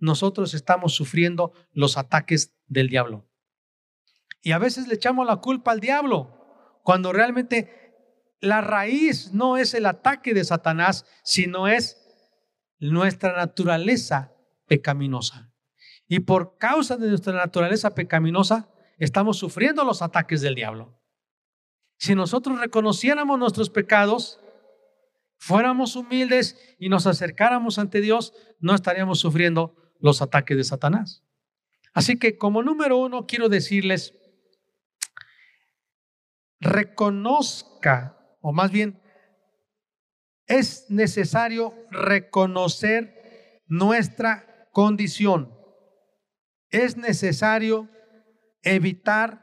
nosotros 0.00 0.52
estamos 0.52 0.94
sufriendo 0.94 1.52
los 1.70 1.96
ataques 1.96 2.56
del 2.66 2.88
diablo. 2.88 3.24
Y 4.42 4.50
a 4.50 4.58
veces 4.58 4.88
le 4.88 4.96
echamos 4.96 5.24
la 5.24 5.36
culpa 5.36 5.70
al 5.70 5.78
diablo, 5.78 6.80
cuando 6.82 7.12
realmente 7.12 7.94
la 8.40 8.62
raíz 8.62 9.32
no 9.32 9.58
es 9.58 9.74
el 9.74 9.86
ataque 9.86 10.34
de 10.34 10.42
Satanás, 10.42 11.06
sino 11.22 11.68
es 11.68 12.04
nuestra 12.80 13.36
naturaleza 13.36 14.32
pecaminosa. 14.66 15.52
Y 16.08 16.18
por 16.18 16.58
causa 16.58 16.96
de 16.96 17.08
nuestra 17.08 17.32
naturaleza 17.32 17.94
pecaminosa, 17.94 18.70
estamos 18.98 19.36
sufriendo 19.36 19.84
los 19.84 20.02
ataques 20.02 20.40
del 20.40 20.56
diablo. 20.56 21.00
Si 21.96 22.16
nosotros 22.16 22.58
reconociéramos 22.58 23.38
nuestros 23.38 23.70
pecados, 23.70 24.41
fuéramos 25.42 25.96
humildes 25.96 26.56
y 26.78 26.88
nos 26.88 27.08
acercáramos 27.08 27.80
ante 27.80 28.00
Dios, 28.00 28.32
no 28.60 28.76
estaríamos 28.76 29.18
sufriendo 29.18 29.74
los 29.98 30.22
ataques 30.22 30.56
de 30.56 30.62
Satanás. 30.62 31.24
Así 31.92 32.16
que 32.16 32.38
como 32.38 32.62
número 32.62 32.96
uno, 32.96 33.26
quiero 33.26 33.48
decirles, 33.48 34.14
reconozca, 36.60 38.16
o 38.40 38.52
más 38.52 38.70
bien, 38.70 39.02
es 40.46 40.88
necesario 40.90 41.74
reconocer 41.90 43.64
nuestra 43.66 44.68
condición. 44.70 45.52
Es 46.70 46.96
necesario 46.96 47.90
evitar 48.62 49.42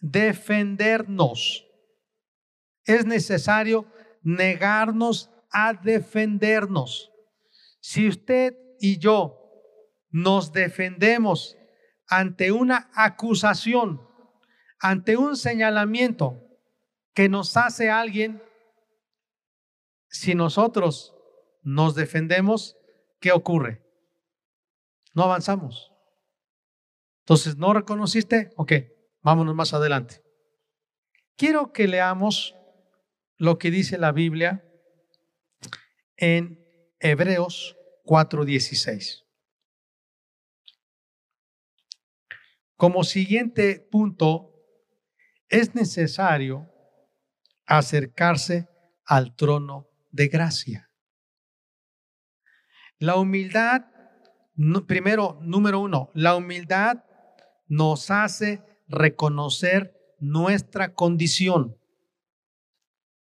defendernos. 0.00 1.66
Es 2.84 3.04
necesario 3.04 3.92
negarnos 4.22 5.30
a 5.50 5.72
defendernos. 5.72 7.10
Si 7.80 8.08
usted 8.08 8.56
y 8.78 8.98
yo 8.98 9.36
nos 10.10 10.52
defendemos 10.52 11.56
ante 12.06 12.52
una 12.52 12.90
acusación, 12.94 14.06
ante 14.78 15.16
un 15.16 15.36
señalamiento 15.36 16.42
que 17.14 17.28
nos 17.28 17.56
hace 17.56 17.90
alguien, 17.90 18.42
si 20.08 20.34
nosotros 20.34 21.14
nos 21.62 21.94
defendemos, 21.94 22.76
¿qué 23.20 23.32
ocurre? 23.32 23.82
No 25.14 25.24
avanzamos. 25.24 25.92
Entonces, 27.20 27.56
¿no 27.56 27.72
reconociste? 27.72 28.50
Ok, 28.56 28.72
vámonos 29.22 29.54
más 29.54 29.72
adelante. 29.72 30.22
Quiero 31.36 31.72
que 31.72 31.86
leamos 31.86 32.56
lo 33.40 33.56
que 33.58 33.70
dice 33.70 33.96
la 33.96 34.12
Biblia 34.12 34.62
en 36.18 36.62
Hebreos 37.00 37.74
4:16. 38.04 39.24
Como 42.76 43.02
siguiente 43.02 43.80
punto, 43.80 44.52
es 45.48 45.74
necesario 45.74 46.70
acercarse 47.64 48.68
al 49.06 49.34
trono 49.34 49.88
de 50.10 50.28
gracia. 50.28 50.90
La 52.98 53.16
humildad, 53.16 53.86
primero, 54.86 55.38
número 55.40 55.80
uno, 55.80 56.10
la 56.12 56.36
humildad 56.36 57.04
nos 57.68 58.10
hace 58.10 58.62
reconocer 58.86 59.96
nuestra 60.18 60.92
condición. 60.92 61.79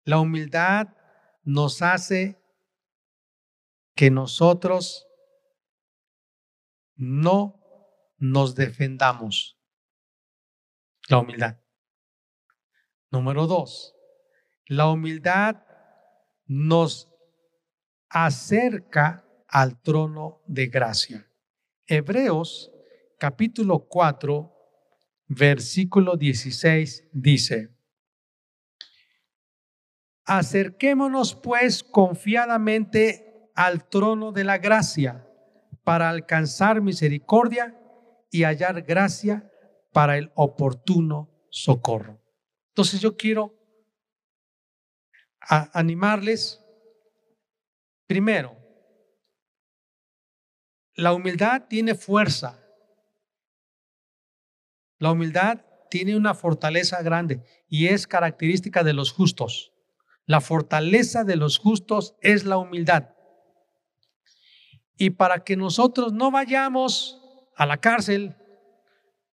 La 0.05 0.19
humildad 0.19 0.87
nos 1.43 1.81
hace 1.81 2.39
que 3.95 4.11
nosotros 4.11 5.07
no 6.95 7.59
nos 8.17 8.55
defendamos. 8.55 9.59
La 11.09 11.17
humildad. 11.17 11.59
Número 13.11 13.47
dos, 13.47 13.95
la 14.67 14.89
humildad 14.89 15.63
nos 16.45 17.09
acerca 18.09 19.27
al 19.47 19.81
trono 19.81 20.43
de 20.45 20.67
gracia. 20.67 21.31
Hebreos 21.87 22.71
capítulo 23.17 23.87
4, 23.87 24.51
versículo 25.27 26.15
16 26.15 27.09
dice, 27.11 27.74
Acerquémonos 30.25 31.35
pues 31.35 31.83
confiadamente 31.83 33.51
al 33.55 33.87
trono 33.87 34.31
de 34.31 34.43
la 34.43 34.57
gracia 34.57 35.27
para 35.83 36.09
alcanzar 36.09 36.81
misericordia 36.81 37.79
y 38.31 38.43
hallar 38.43 38.81
gracia 38.81 39.51
para 39.93 40.17
el 40.17 40.31
oportuno 40.35 41.29
socorro. 41.49 42.19
Entonces 42.69 42.99
yo 42.99 43.15
quiero 43.15 43.53
animarles, 45.39 46.61
primero, 48.07 48.57
la 50.95 51.13
humildad 51.13 51.67
tiene 51.69 51.93
fuerza. 51.95 52.61
La 54.97 55.11
humildad 55.11 55.63
tiene 55.89 56.15
una 56.15 56.33
fortaleza 56.33 57.01
grande 57.03 57.43
y 57.67 57.87
es 57.87 58.07
característica 58.07 58.83
de 58.83 58.93
los 58.93 59.11
justos. 59.11 59.74
La 60.25 60.41
fortaleza 60.41 61.23
de 61.23 61.35
los 61.35 61.59
justos 61.59 62.15
es 62.21 62.45
la 62.45 62.57
humildad. 62.57 63.09
Y 64.97 65.11
para 65.11 65.43
que 65.43 65.55
nosotros 65.55 66.13
no 66.13 66.31
vayamos 66.31 67.21
a 67.55 67.65
la 67.65 67.77
cárcel, 67.77 68.35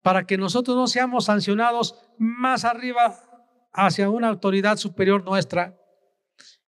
para 0.02 0.26
que 0.26 0.38
nosotros 0.38 0.76
no 0.76 0.86
seamos 0.86 1.24
sancionados 1.24 1.96
más 2.18 2.64
arriba 2.64 3.16
hacia 3.72 4.08
una 4.08 4.28
autoridad 4.28 4.76
superior 4.76 5.24
nuestra, 5.24 5.76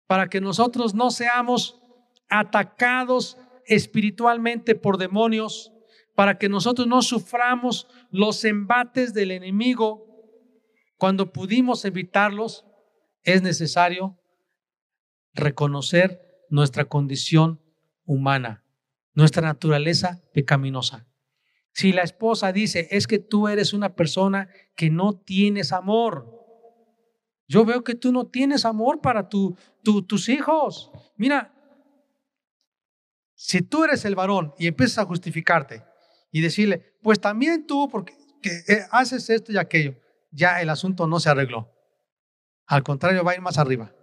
para 0.07 0.29
que 0.29 0.41
nosotros 0.41 0.95
no 0.95 1.11
seamos 1.11 1.81
atacados 2.29 3.39
espiritualmente 3.67 4.75
por 4.75 4.99
demonios, 4.99 5.73
para 6.15 6.39
que 6.39 6.49
nosotros 6.49 6.89
no 6.89 7.03
suframos 7.03 7.87
los 8.11 8.45
embates 8.45 9.15
del 9.15 9.31
enemigo 9.31 10.05
cuando 10.97 11.33
pudimos 11.33 11.85
evitarlos, 11.85 12.65
es 13.35 13.43
necesario 13.43 14.19
reconocer 15.35 16.47
nuestra 16.49 16.87
condición 16.87 17.61
humana, 18.07 18.65
nuestra 19.13 19.43
naturaleza 19.43 20.23
pecaminosa. 20.33 21.07
Si 21.73 21.93
la 21.93 22.03
esposa 22.03 22.53
dice, 22.53 22.89
es 22.91 23.07
que 23.07 23.19
tú 23.19 23.47
eres 23.47 23.75
una 23.75 23.95
persona 23.95 24.49
que 24.75 24.89
no 24.89 25.13
tienes 25.13 25.73
amor, 25.73 26.39
yo 27.47 27.67
veo 27.67 27.85
que 27.85 27.95
tú 27.95 28.13
no 28.13 28.27
tienes 28.27 28.65
amor 28.65 29.01
para 29.03 29.29
tu, 29.29 29.57
tus 30.07 30.29
hijos. 30.31 30.91
Mira, 31.17 31.55
si 33.35 33.61
tú 33.61 33.85
eres 33.85 34.07
el 34.07 34.15
varón 34.15 34.55
y 34.59 34.67
empiezas 34.67 34.99
a 34.99 35.07
justificarte 35.07 35.85
y 36.33 36.41
decirle, 36.41 36.97
pues 37.03 37.21
también 37.21 37.67
tú, 37.67 37.89
porque 37.91 38.15
eh, 38.43 38.87
haces 38.91 39.29
esto 39.29 39.53
y 39.53 39.59
aquello, 39.59 39.95
ya 40.31 40.61
el 40.63 40.71
asunto 40.71 41.07
no 41.07 41.21
se 41.21 41.29
arregló. 41.29 41.78
Al 42.69 42.83
contrario, 42.83 43.25
va 43.25 43.33
a 43.33 43.35
ir 43.35 43.41
más 43.41 43.57
arriba. 43.57 43.95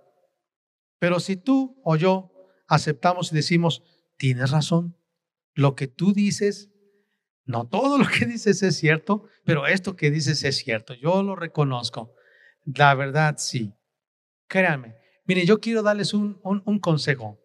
Pero 0.99 1.19
si 1.19 1.37
tú 1.37 1.79
o 1.83 1.95
yo 1.95 2.31
aceptamos 2.67 3.31
y 3.31 3.35
decimos, 3.35 3.83
tienes 4.17 4.49
razón, 4.49 4.97
lo 5.53 5.75
que 5.75 5.87
tú 5.87 6.13
dices, 6.13 6.71
no 7.45 7.67
todo 7.67 7.99
lo 7.99 8.07
que 8.07 8.25
dices 8.25 8.63
es 8.63 8.75
cierto, 8.75 9.27
pero 9.45 9.67
esto 9.67 9.95
que 9.95 10.09
dices 10.09 10.43
es 10.43 10.57
cierto, 10.57 10.95
yo 10.95 11.21
lo 11.21 11.35
reconozco. 11.35 12.15
La 12.63 12.95
verdad, 12.95 13.35
sí. 13.37 13.75
Créanme. 14.47 14.95
Mire, 15.25 15.45
yo 15.45 15.59
quiero 15.59 15.83
darles 15.83 16.15
un, 16.15 16.39
un, 16.43 16.63
un 16.65 16.79
consejo. 16.79 17.39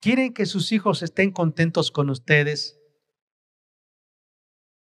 ¿Quieren 0.00 0.32
que 0.32 0.46
sus 0.46 0.70
hijos 0.70 1.02
estén 1.02 1.32
contentos 1.32 1.90
con 1.90 2.10
ustedes 2.10 2.78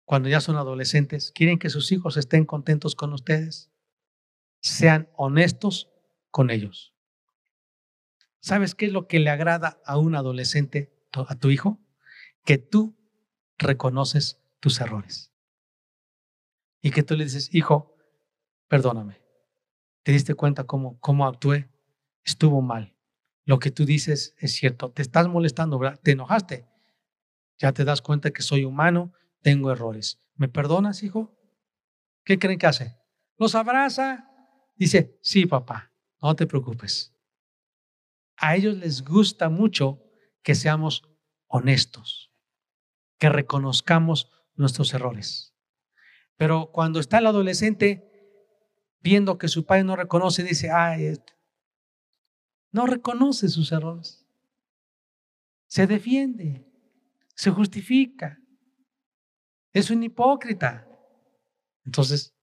cuando 0.05 0.29
ya 0.29 0.41
son 0.41 0.57
adolescentes? 0.57 1.31
¿Quieren 1.33 1.61
que 1.61 1.71
sus 1.71 1.93
hijos 1.93 2.17
estén 2.17 2.45
contentos 2.45 2.97
con 2.97 3.13
ustedes? 3.13 3.68
Sean 4.61 5.09
honestos 5.17 5.91
con 6.31 6.51
ellos. 6.51 6.95
¿Sabes 8.41 8.75
qué 8.75 8.87
es 8.87 8.93
lo 8.93 9.07
que 9.07 9.19
le 9.19 9.31
agrada 9.31 9.81
a 9.85 9.99
un 9.99 10.15
adolescente, 10.15 10.93
a 11.13 11.35
tu 11.35 11.51
hijo? 11.51 11.81
Que 12.45 12.59
tú 12.59 12.97
reconoces 13.59 14.41
tus 14.61 14.81
errores. 14.81 15.33
Y 16.81 16.91
que 16.91 17.03
tú 17.03 17.17
le 17.17 17.25
dices, 17.25 17.53
hijo, 17.53 17.97
perdóname. 18.69 19.21
¿Te 20.03 20.13
diste 20.13 20.35
cuenta 20.35 20.65
cómo, 20.65 20.99
cómo 21.01 21.27
actué? 21.27 21.69
Estuvo 22.25 22.63
mal. 22.63 22.95
Lo 23.45 23.59
que 23.59 23.71
tú 23.71 23.85
dices 23.85 24.35
es 24.39 24.53
cierto. 24.53 24.91
Te 24.93 25.03
estás 25.03 25.27
molestando. 25.29 25.81
Te 26.03 26.13
enojaste. 26.13 26.67
Ya 27.59 27.73
te 27.73 27.85
das 27.85 28.01
cuenta 28.01 28.31
que 28.31 28.43
soy 28.43 28.65
humano, 28.65 29.13
tengo 29.43 29.73
errores. 29.73 30.21
¿Me 30.37 30.49
perdonas, 30.49 31.03
hijo? 31.03 31.37
¿Qué 32.25 32.39
creen 32.39 32.59
que 32.59 32.67
hace? 32.67 32.97
Los 33.37 33.55
abraza, 33.55 34.28
Dice, 34.79 35.19
sí, 35.23 35.45
papá, 35.45 35.93
no 36.23 36.37
te 36.37 36.47
preocupes. 36.47 37.13
A 38.37 38.55
ellos 38.55 38.77
les 38.77 39.03
gusta 39.03 39.49
mucho 39.49 40.01
que 40.43 40.55
seamos 40.55 41.03
honestos, 41.49 42.33
que 43.19 43.29
reconozcamos 43.29 44.31
nuestros 44.55 44.95
errores. 44.95 45.53
Pero 46.37 46.71
cuando 46.73 47.01
está 47.01 47.19
el 47.19 47.27
adolescente 47.27 48.09
viendo 49.01 49.37
que 49.37 49.49
su 49.49 49.67
padre 49.67 49.83
no 49.83 49.97
reconoce, 49.97 50.45
dice, 50.45 50.71
ay, 50.71 51.19
no 52.71 52.87
reconoce 52.87 53.49
sus 53.49 53.73
errores. 53.73 54.25
se 55.67 55.87
defiende, 55.87 56.65
se 57.35 57.51
justifica. 57.51 58.41
Es 59.73 59.91
un 59.91 60.03
hipócrita. 60.03 60.89
Entonces, 61.85 62.38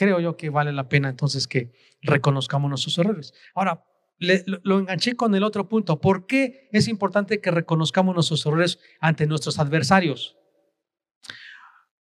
creo 0.00 0.18
yo 0.18 0.34
que 0.34 0.48
vale 0.48 0.72
la 0.72 0.88
pena 0.88 1.10
entonces 1.10 1.46
que 1.46 1.74
reconozcamos 2.00 2.70
nuestros 2.70 2.96
errores. 2.96 3.34
Ahora, 3.54 3.84
lo 4.18 4.78
enganché 4.78 5.14
con 5.14 5.34
el 5.34 5.42
otro 5.42 5.68
punto. 5.68 6.00
¿Por 6.00 6.26
qué 6.26 6.70
es 6.72 6.88
importante 6.88 7.42
que 7.42 7.50
reconozcamos 7.50 8.14
nuestros 8.14 8.46
errores 8.46 8.78
ante 8.98 9.26
nuestros 9.26 9.58
adversarios? 9.58 10.38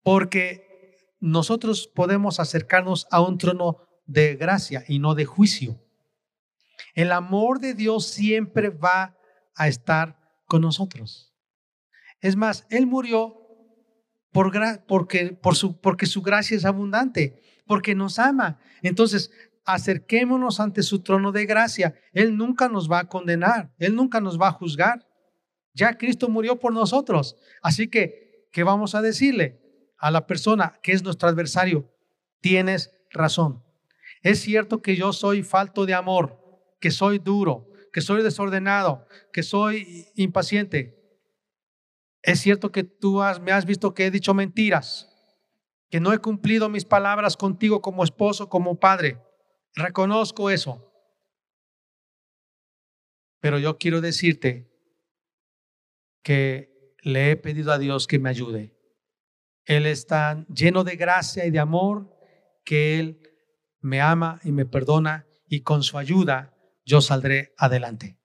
Porque 0.02 1.12
nosotros 1.20 1.86
podemos 1.86 2.40
acercarnos 2.40 3.06
a 3.10 3.20
un 3.20 3.36
trono 3.36 3.86
de 4.06 4.36
gracia 4.36 4.84
y 4.88 4.98
no 4.98 5.14
de 5.14 5.26
juicio. 5.26 5.78
El 6.94 7.12
amor 7.12 7.60
de 7.60 7.74
Dios 7.74 8.06
siempre 8.06 8.70
va 8.70 9.18
a 9.54 9.68
estar 9.68 10.18
con 10.46 10.62
nosotros. 10.62 11.34
Es 12.22 12.36
más, 12.36 12.66
Él 12.70 12.86
murió 12.86 13.36
por 14.32 14.50
porque, 14.86 15.34
por 15.34 15.56
su, 15.56 15.78
porque 15.78 16.06
su 16.06 16.22
gracia 16.22 16.56
es 16.56 16.64
abundante, 16.64 17.42
porque 17.72 17.94
nos 17.94 18.18
ama. 18.18 18.58
Entonces, 18.82 19.30
acerquémonos 19.64 20.60
ante 20.60 20.82
su 20.82 20.98
trono 20.98 21.32
de 21.32 21.46
gracia. 21.46 21.94
Él 22.12 22.36
nunca 22.36 22.68
nos 22.68 22.86
va 22.92 22.98
a 22.98 23.08
condenar, 23.08 23.72
Él 23.78 23.96
nunca 23.96 24.20
nos 24.20 24.38
va 24.38 24.48
a 24.48 24.52
juzgar. 24.52 25.08
Ya 25.72 25.96
Cristo 25.96 26.28
murió 26.28 26.58
por 26.58 26.74
nosotros. 26.74 27.34
Así 27.62 27.88
que, 27.88 28.46
¿qué 28.52 28.62
vamos 28.62 28.94
a 28.94 29.00
decirle 29.00 29.58
a 29.96 30.10
la 30.10 30.26
persona 30.26 30.74
que 30.82 30.92
es 30.92 31.02
nuestro 31.02 31.30
adversario? 31.30 31.90
Tienes 32.42 32.92
razón. 33.08 33.62
Es 34.20 34.40
cierto 34.40 34.82
que 34.82 34.94
yo 34.94 35.14
soy 35.14 35.42
falto 35.42 35.86
de 35.86 35.94
amor, 35.94 36.38
que 36.78 36.90
soy 36.90 37.20
duro, 37.20 37.70
que 37.90 38.02
soy 38.02 38.22
desordenado, 38.22 39.06
que 39.32 39.42
soy 39.42 40.08
impaciente. 40.14 40.94
Es 42.20 42.38
cierto 42.40 42.70
que 42.70 42.84
tú 42.84 43.22
me 43.40 43.52
has 43.52 43.64
visto 43.64 43.94
que 43.94 44.04
he 44.04 44.10
dicho 44.10 44.34
mentiras, 44.34 45.08
que 45.92 46.00
no 46.00 46.14
he 46.14 46.20
cumplido 46.20 46.70
mis 46.70 46.86
palabras 46.86 47.36
contigo 47.36 47.82
como 47.82 48.02
esposo, 48.02 48.48
como 48.48 48.80
padre. 48.80 49.22
Reconozco 49.74 50.48
eso. 50.48 50.90
Pero 53.40 53.58
yo 53.58 53.76
quiero 53.76 54.00
decirte 54.00 54.72
que 56.22 56.96
le 57.02 57.30
he 57.30 57.36
pedido 57.36 57.72
a 57.72 57.78
Dios 57.78 58.06
que 58.06 58.18
me 58.18 58.30
ayude. 58.30 58.74
Él 59.66 59.84
está 59.84 60.46
lleno 60.46 60.82
de 60.82 60.96
gracia 60.96 61.44
y 61.44 61.50
de 61.50 61.58
amor, 61.58 62.16
que 62.64 62.98
Él 62.98 63.30
me 63.80 64.00
ama 64.00 64.40
y 64.44 64.52
me 64.52 64.64
perdona 64.64 65.26
y 65.46 65.60
con 65.60 65.82
su 65.82 65.98
ayuda 65.98 66.56
yo 66.86 67.02
saldré 67.02 67.52
adelante. 67.58 68.18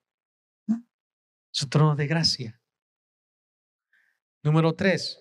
Su 1.51 1.67
trono 1.67 1.97
de 1.97 2.07
gracia. 2.07 2.61
Número 4.41 4.73
tres, 4.73 5.19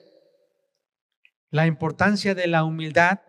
la 1.51 1.67
importancia 1.67 2.35
de 2.35 2.47
la 2.47 2.65
humildad. 2.65 3.21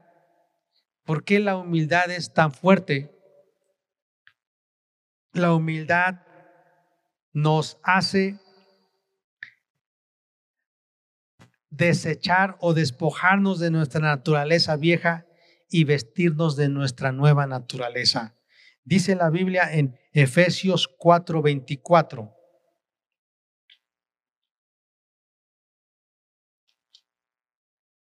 ¿Por 1.03 1.23
qué 1.23 1.39
la 1.39 1.57
humildad 1.57 2.11
es 2.11 2.33
tan 2.33 2.51
fuerte? 2.51 3.11
La 5.33 5.53
humildad 5.53 6.21
nos 7.33 7.79
hace 7.83 8.39
desechar 11.69 12.57
o 12.59 12.73
despojarnos 12.73 13.59
de 13.59 13.71
nuestra 13.71 14.01
naturaleza 14.01 14.75
vieja 14.75 15.27
y 15.69 15.83
vestirnos 15.83 16.55
de 16.55 16.69
nuestra 16.69 17.11
nueva 17.11 17.45
naturaleza. 17.45 18.35
Dice 18.83 19.15
la 19.15 19.29
Biblia 19.29 19.73
en 19.73 19.99
Efesios 20.13 20.87
4:24. 20.97 22.36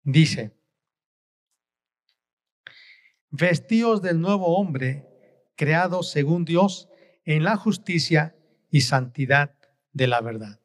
Dice, 0.03 0.51
vestíos 3.29 4.01
del 4.01 4.19
nuevo 4.19 4.57
hombre, 4.57 5.07
creado 5.55 6.03
según 6.03 6.43
Dios 6.43 6.89
en 7.23 7.45
la 7.45 7.55
justicia 7.55 8.35
y 8.69 8.81
santidad 8.81 9.55
de 9.93 10.07
la 10.07 10.19
verdad. 10.19 10.59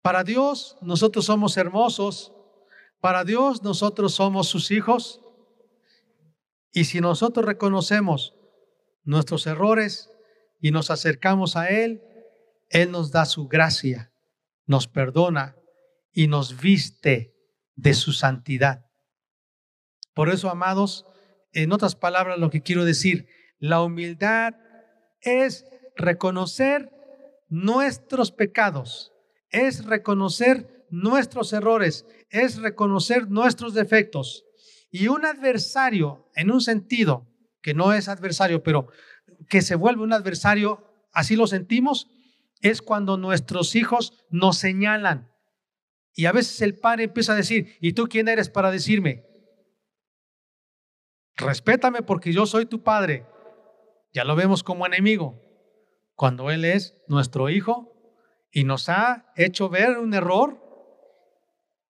Para 0.00 0.24
Dios 0.24 0.78
nosotros 0.80 1.26
somos 1.26 1.58
hermosos, 1.58 2.32
para 3.00 3.24
Dios 3.24 3.62
nosotros 3.62 4.14
somos 4.14 4.48
sus 4.48 4.70
hijos, 4.70 5.20
y 6.72 6.84
si 6.84 7.00
nosotros 7.00 7.44
reconocemos 7.44 8.34
nuestros 9.04 9.46
errores 9.46 10.10
y 10.60 10.70
nos 10.70 10.90
acercamos 10.90 11.56
a 11.56 11.68
Él, 11.68 12.02
Él 12.70 12.90
nos 12.90 13.10
da 13.10 13.26
su 13.26 13.48
gracia, 13.48 14.12
nos 14.64 14.88
perdona 14.88 15.56
y 16.10 16.26
nos 16.26 16.58
viste 16.58 17.37
de 17.78 17.94
su 17.94 18.12
santidad. 18.12 18.84
Por 20.12 20.28
eso, 20.28 20.50
amados, 20.50 21.06
en 21.52 21.72
otras 21.72 21.94
palabras, 21.94 22.38
lo 22.38 22.50
que 22.50 22.62
quiero 22.62 22.84
decir, 22.84 23.28
la 23.58 23.82
humildad 23.82 24.54
es 25.20 25.64
reconocer 25.96 26.90
nuestros 27.48 28.32
pecados, 28.32 29.12
es 29.50 29.84
reconocer 29.84 30.86
nuestros 30.90 31.52
errores, 31.52 32.04
es 32.30 32.60
reconocer 32.60 33.30
nuestros 33.30 33.74
defectos 33.74 34.44
y 34.90 35.06
un 35.06 35.24
adversario, 35.24 36.28
en 36.34 36.50
un 36.50 36.60
sentido, 36.60 37.28
que 37.62 37.74
no 37.74 37.92
es 37.92 38.08
adversario, 38.08 38.62
pero 38.62 38.88
que 39.48 39.62
se 39.62 39.76
vuelve 39.76 40.02
un 40.02 40.12
adversario, 40.12 40.84
así 41.12 41.36
lo 41.36 41.46
sentimos, 41.46 42.10
es 42.60 42.82
cuando 42.82 43.16
nuestros 43.16 43.76
hijos 43.76 44.24
nos 44.30 44.58
señalan. 44.58 45.30
Y 46.18 46.26
a 46.26 46.32
veces 46.32 46.60
el 46.62 46.74
padre 46.76 47.04
empieza 47.04 47.32
a 47.32 47.36
decir, 47.36 47.76
¿y 47.80 47.92
tú 47.92 48.08
quién 48.08 48.26
eres 48.26 48.50
para 48.50 48.72
decirme? 48.72 49.24
Respétame 51.36 52.02
porque 52.02 52.32
yo 52.32 52.44
soy 52.44 52.66
tu 52.66 52.82
padre. 52.82 53.24
Ya 54.12 54.24
lo 54.24 54.34
vemos 54.34 54.64
como 54.64 54.84
enemigo. 54.84 55.40
Cuando 56.16 56.50
Él 56.50 56.64
es 56.64 56.96
nuestro 57.06 57.50
hijo 57.50 57.92
y 58.50 58.64
nos 58.64 58.88
ha 58.88 59.32
hecho 59.36 59.68
ver 59.68 59.96
un 59.96 60.12
error 60.12 60.60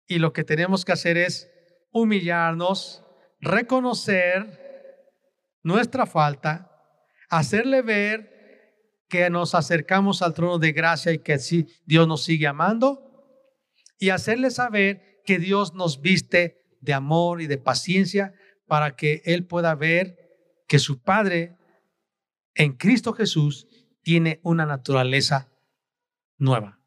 y 0.06 0.18
lo 0.18 0.34
que 0.34 0.44
tenemos 0.44 0.84
que 0.84 0.92
hacer 0.92 1.16
es 1.16 1.50
humillarnos, 1.90 3.02
reconocer 3.40 5.08
nuestra 5.62 6.04
falta, 6.04 6.70
hacerle 7.30 7.80
ver 7.80 9.00
que 9.08 9.30
nos 9.30 9.54
acercamos 9.54 10.20
al 10.20 10.34
trono 10.34 10.58
de 10.58 10.72
gracia 10.72 11.12
y 11.12 11.18
que 11.20 11.32
así 11.32 11.66
Dios 11.86 12.06
nos 12.06 12.24
sigue 12.24 12.46
amando 12.46 13.07
y 13.98 14.10
hacerle 14.10 14.50
saber 14.50 15.22
que 15.24 15.38
Dios 15.38 15.74
nos 15.74 16.00
viste 16.00 16.64
de 16.80 16.94
amor 16.94 17.42
y 17.42 17.46
de 17.46 17.58
paciencia 17.58 18.34
para 18.66 18.96
que 18.96 19.22
Él 19.24 19.46
pueda 19.46 19.74
ver 19.74 20.16
que 20.66 20.78
su 20.78 21.02
Padre 21.02 21.56
en 22.54 22.72
Cristo 22.72 23.12
Jesús 23.12 23.66
tiene 24.02 24.40
una 24.42 24.66
naturaleza 24.66 25.52
nueva 26.38 26.80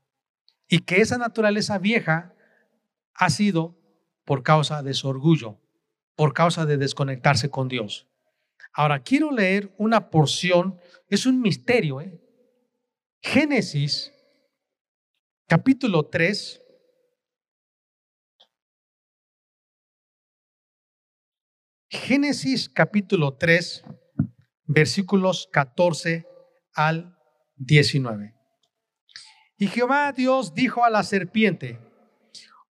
y 0.67 0.79
que 0.79 1.01
esa 1.01 1.17
naturaleza 1.17 1.77
vieja 1.77 2.33
ha 3.13 3.29
sido 3.29 3.77
por 4.25 4.43
causa 4.43 4.81
de 4.81 4.93
su 4.93 5.07
orgullo, 5.07 5.59
por 6.15 6.33
causa 6.33 6.65
de 6.65 6.77
desconectarse 6.77 7.49
con 7.49 7.67
Dios. 7.67 8.07
Ahora, 8.73 9.03
quiero 9.03 9.31
leer 9.31 9.73
una 9.77 10.09
porción, 10.09 10.79
es 11.09 11.25
un 11.25 11.41
misterio. 11.41 11.99
¿eh? 11.99 12.21
Génesis, 13.21 14.13
capítulo 15.47 16.05
3. 16.05 16.61
Génesis 21.93 22.69
capítulo 22.69 23.33
3, 23.33 23.83
versículos 24.63 25.49
14 25.51 26.25
al 26.73 27.17
19. 27.57 28.33
Y 29.57 29.67
Jehová 29.67 30.13
Dios 30.13 30.55
dijo 30.55 30.85
a 30.85 30.89
la 30.89 31.03
serpiente, 31.03 31.81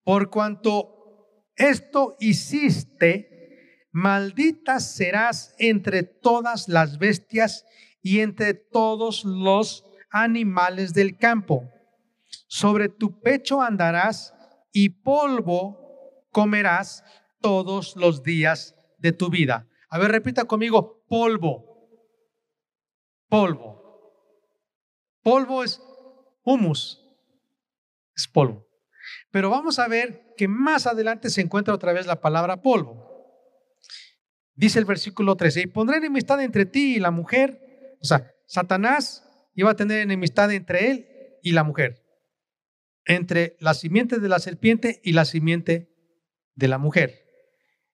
por 0.02 0.28
cuanto 0.28 1.46
esto 1.54 2.16
hiciste, 2.18 3.86
maldita 3.92 4.80
serás 4.80 5.54
entre 5.56 6.02
todas 6.02 6.68
las 6.68 6.98
bestias 6.98 7.64
y 8.02 8.22
entre 8.22 8.54
todos 8.54 9.24
los 9.24 9.84
animales 10.10 10.94
del 10.94 11.16
campo. 11.16 11.70
Sobre 12.48 12.88
tu 12.88 13.20
pecho 13.20 13.62
andarás 13.62 14.34
y 14.72 14.88
polvo 14.88 16.26
comerás 16.32 17.04
todos 17.40 17.94
los 17.94 18.24
días 18.24 18.74
de 19.02 19.12
tu 19.12 19.28
vida. 19.28 19.68
A 19.90 19.98
ver, 19.98 20.10
repita 20.10 20.46
conmigo, 20.46 21.04
polvo. 21.08 21.64
Polvo. 23.28 23.82
Polvo 25.22 25.62
es 25.62 25.80
humus, 26.42 27.00
es 28.16 28.26
polvo. 28.26 28.66
Pero 29.30 29.50
vamos 29.50 29.78
a 29.78 29.88
ver 29.88 30.34
que 30.36 30.48
más 30.48 30.86
adelante 30.86 31.30
se 31.30 31.40
encuentra 31.40 31.74
otra 31.74 31.92
vez 31.92 32.06
la 32.06 32.20
palabra 32.20 32.62
polvo. 32.62 33.10
Dice 34.54 34.78
el 34.78 34.84
versículo 34.84 35.36
13, 35.36 35.62
y 35.62 35.66
pondré 35.66 35.96
enemistad 35.96 36.40
entre 36.42 36.66
ti 36.66 36.96
y 36.96 37.00
la 37.00 37.10
mujer. 37.10 37.96
O 38.00 38.04
sea, 38.04 38.30
Satanás 38.46 39.24
iba 39.54 39.70
a 39.70 39.76
tener 39.76 40.00
enemistad 40.00 40.52
entre 40.52 40.90
él 40.90 41.38
y 41.42 41.52
la 41.52 41.64
mujer, 41.64 42.04
entre 43.04 43.56
la 43.60 43.74
simiente 43.74 44.18
de 44.18 44.28
la 44.28 44.38
serpiente 44.38 45.00
y 45.02 45.12
la 45.12 45.24
simiente 45.24 45.92
de 46.54 46.68
la 46.68 46.78
mujer. 46.78 47.31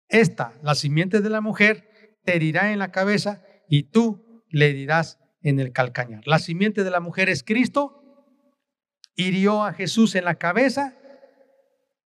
Esta, 0.08 0.58
la 0.62 0.74
simiente 0.74 1.20
de 1.20 1.30
la 1.30 1.40
mujer, 1.40 1.88
te 2.24 2.36
herirá 2.36 2.72
en 2.72 2.78
la 2.78 2.90
cabeza 2.90 3.42
y 3.68 3.84
tú 3.84 4.44
le 4.48 4.70
herirás 4.70 5.18
en 5.42 5.60
el 5.60 5.72
calcañar. 5.72 6.26
La 6.26 6.38
simiente 6.38 6.84
de 6.84 6.90
la 6.90 7.00
mujer 7.00 7.28
es 7.28 7.42
Cristo, 7.42 7.98
hirió 9.14 9.64
a 9.64 9.72
Jesús 9.72 10.14
en 10.14 10.24
la 10.24 10.36
cabeza, 10.36 10.96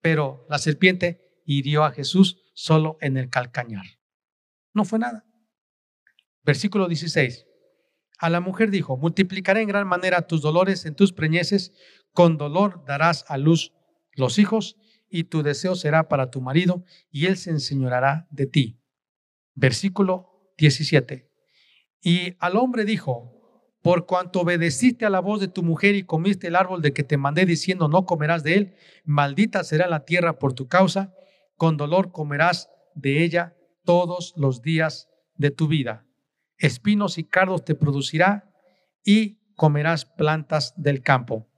pero 0.01 0.47
la 0.49 0.59
serpiente 0.59 1.43
hirió 1.45 1.85
a 1.85 1.93
Jesús 1.93 2.51
solo 2.55 2.99
en 3.01 3.17
el 3.17 3.31
calcañar. 3.31 3.85
No 4.75 4.85
fue 4.85 4.99
nada. 4.99 5.25
Versículo 6.45 6.87
16. 6.87 7.47
A 8.19 8.31
la 8.31 8.41
mujer 8.41 8.71
dijo, 8.71 8.97
multiplicaré 8.97 9.63
en 9.63 9.69
gran 9.69 9.87
manera 9.87 10.27
tus 10.27 10.43
dolores 10.43 10.87
en 10.87 10.95
tus 10.95 11.13
preñeces, 11.13 11.73
con 12.13 12.37
dolor 12.37 12.85
darás 12.87 13.25
a 13.29 13.39
luz 13.39 13.73
los 14.13 14.39
hijos, 14.39 14.77
y 15.11 15.25
tu 15.25 15.43
deseo 15.43 15.75
será 15.75 16.09
para 16.09 16.31
tu 16.31 16.41
marido, 16.41 16.85
y 17.11 17.27
él 17.27 17.37
se 17.37 17.51
enseñorará 17.51 18.27
de 18.31 18.47
ti. 18.47 18.81
Versículo 19.55 20.53
17. 20.59 21.31
Y 22.01 22.35
al 22.39 22.57
hombre 22.57 22.85
dijo, 22.85 23.39
por 23.83 24.07
cuanto 24.07 24.41
obedeciste 24.41 25.07
a 25.07 25.11
la 25.11 25.21
voz 25.21 25.41
de 25.41 25.49
tu 25.49 25.63
mujer 25.63 25.95
y 25.95 26.03
comiste 26.03 26.49
el 26.49 26.57
árbol 26.57 26.83
de 26.83 26.93
que 26.93 27.05
te 27.05 27.17
mandé 27.17 27.47
diciendo 27.47 27.89
no 27.89 28.07
comerás 28.07 28.43
de 28.43 28.55
él, 28.55 28.75
maldita 29.05 29.65
será 29.65 29.89
la 29.89 30.05
tierra 30.05 30.39
por 30.39 30.53
tu 30.53 30.69
causa, 30.69 31.15
con 31.57 31.77
dolor 31.77 32.13
comerás 32.13 32.69
de 32.95 33.25
ella 33.25 33.57
todos 33.85 34.35
los 34.37 34.63
días 34.63 35.09
de 35.37 35.51
tu 35.51 35.69
vida. 35.69 36.05
Espinos 36.59 37.19
y 37.19 37.25
cardos 37.25 37.65
te 37.65 37.75
producirá 37.75 38.53
y 39.05 39.39
comerás 39.55 40.05
plantas 40.05 40.75
del 40.77 41.03
campo. 41.03 41.49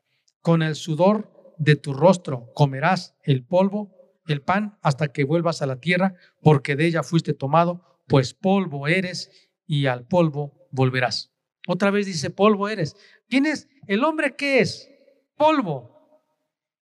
Con 0.43 0.63
el 0.63 0.75
sudor 0.75 1.40
de 1.61 1.77
tu 1.77 1.93
rostro 1.93 2.51
comerás 2.55 3.15
el 3.23 3.45
polvo, 3.45 3.95
el 4.27 4.41
pan, 4.41 4.79
hasta 4.81 5.13
que 5.13 5.25
vuelvas 5.25 5.61
a 5.61 5.67
la 5.67 5.79
tierra, 5.79 6.15
porque 6.41 6.75
de 6.75 6.87
ella 6.87 7.03
fuiste 7.03 7.35
tomado, 7.35 8.01
pues 8.09 8.33
polvo 8.33 8.89
eres 8.89 9.31
y 9.67 9.87
al 9.87 10.07
polvo 10.07 10.69
volverás. 10.71 11.31
Otra 11.69 11.91
vez 11.91 12.07
dice, 12.07 12.31
polvo 12.31 12.69
eres. 12.69 12.97
¿Quién 13.29 13.45
es? 13.45 13.69
¿El 13.87 14.05
hombre 14.05 14.35
qué 14.37 14.61
es? 14.61 14.91
Polvo. 15.37 16.25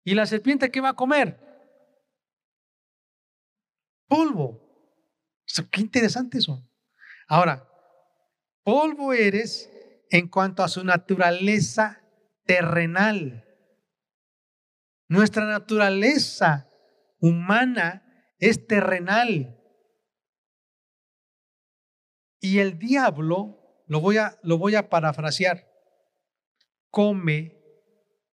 ¿Y 0.03 0.15
la 0.15 0.27
serpiente 0.27 0.71
qué 0.71 0.81
va 0.81 0.91
a 0.91 0.97
comer? 0.97 1.39
Polvo. 4.09 4.61
qué 5.71 5.81
interesante 5.81 6.39
eso. 6.39 6.69
Ahora, 7.29 7.69
polvo 8.65 9.13
eres 9.13 9.71
en 10.11 10.29
cuanto 10.29 10.65
a 10.65 10.69
su 10.69 10.83
naturaleza 10.83 12.03
terrenal. 12.45 13.43
Nuestra 15.09 15.45
naturaleza 15.47 16.71
humana 17.21 18.05
es 18.38 18.67
terrenal. 18.67 19.61
Y 22.40 22.59
el 22.59 22.79
diablo 22.79 23.83
lo 23.87 24.01
voy 24.01 24.19
a, 24.19 24.38
lo 24.43 24.59
voy 24.59 24.75
a 24.75 24.88
parafrasear, 24.88 25.67
come 26.90 27.59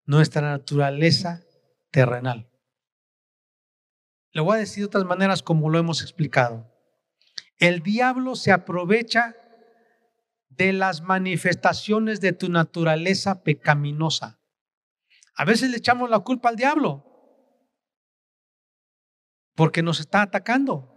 nuestra 0.04 0.42
naturaleza 0.42 1.42
terrenal. 1.90 2.50
Le 4.32 4.40
voy 4.40 4.56
a 4.56 4.60
decir 4.60 4.82
de 4.82 4.86
otras 4.86 5.04
maneras 5.04 5.42
como 5.42 5.68
lo 5.68 5.78
hemos 5.78 6.02
explicado. 6.02 6.70
El 7.58 7.80
diablo 7.80 8.34
se 8.34 8.50
aprovecha 8.50 9.36
de 10.48 10.72
las 10.72 11.02
manifestaciones 11.02 12.20
de 12.20 12.32
tu 12.32 12.48
naturaleza 12.48 13.42
pecaminosa. 13.42 14.41
A 15.34 15.44
veces 15.44 15.70
le 15.70 15.78
echamos 15.78 16.10
la 16.10 16.20
culpa 16.20 16.48
al 16.48 16.56
diablo 16.56 17.12
porque 19.54 19.82
nos 19.82 20.00
está 20.00 20.22
atacando. 20.22 20.88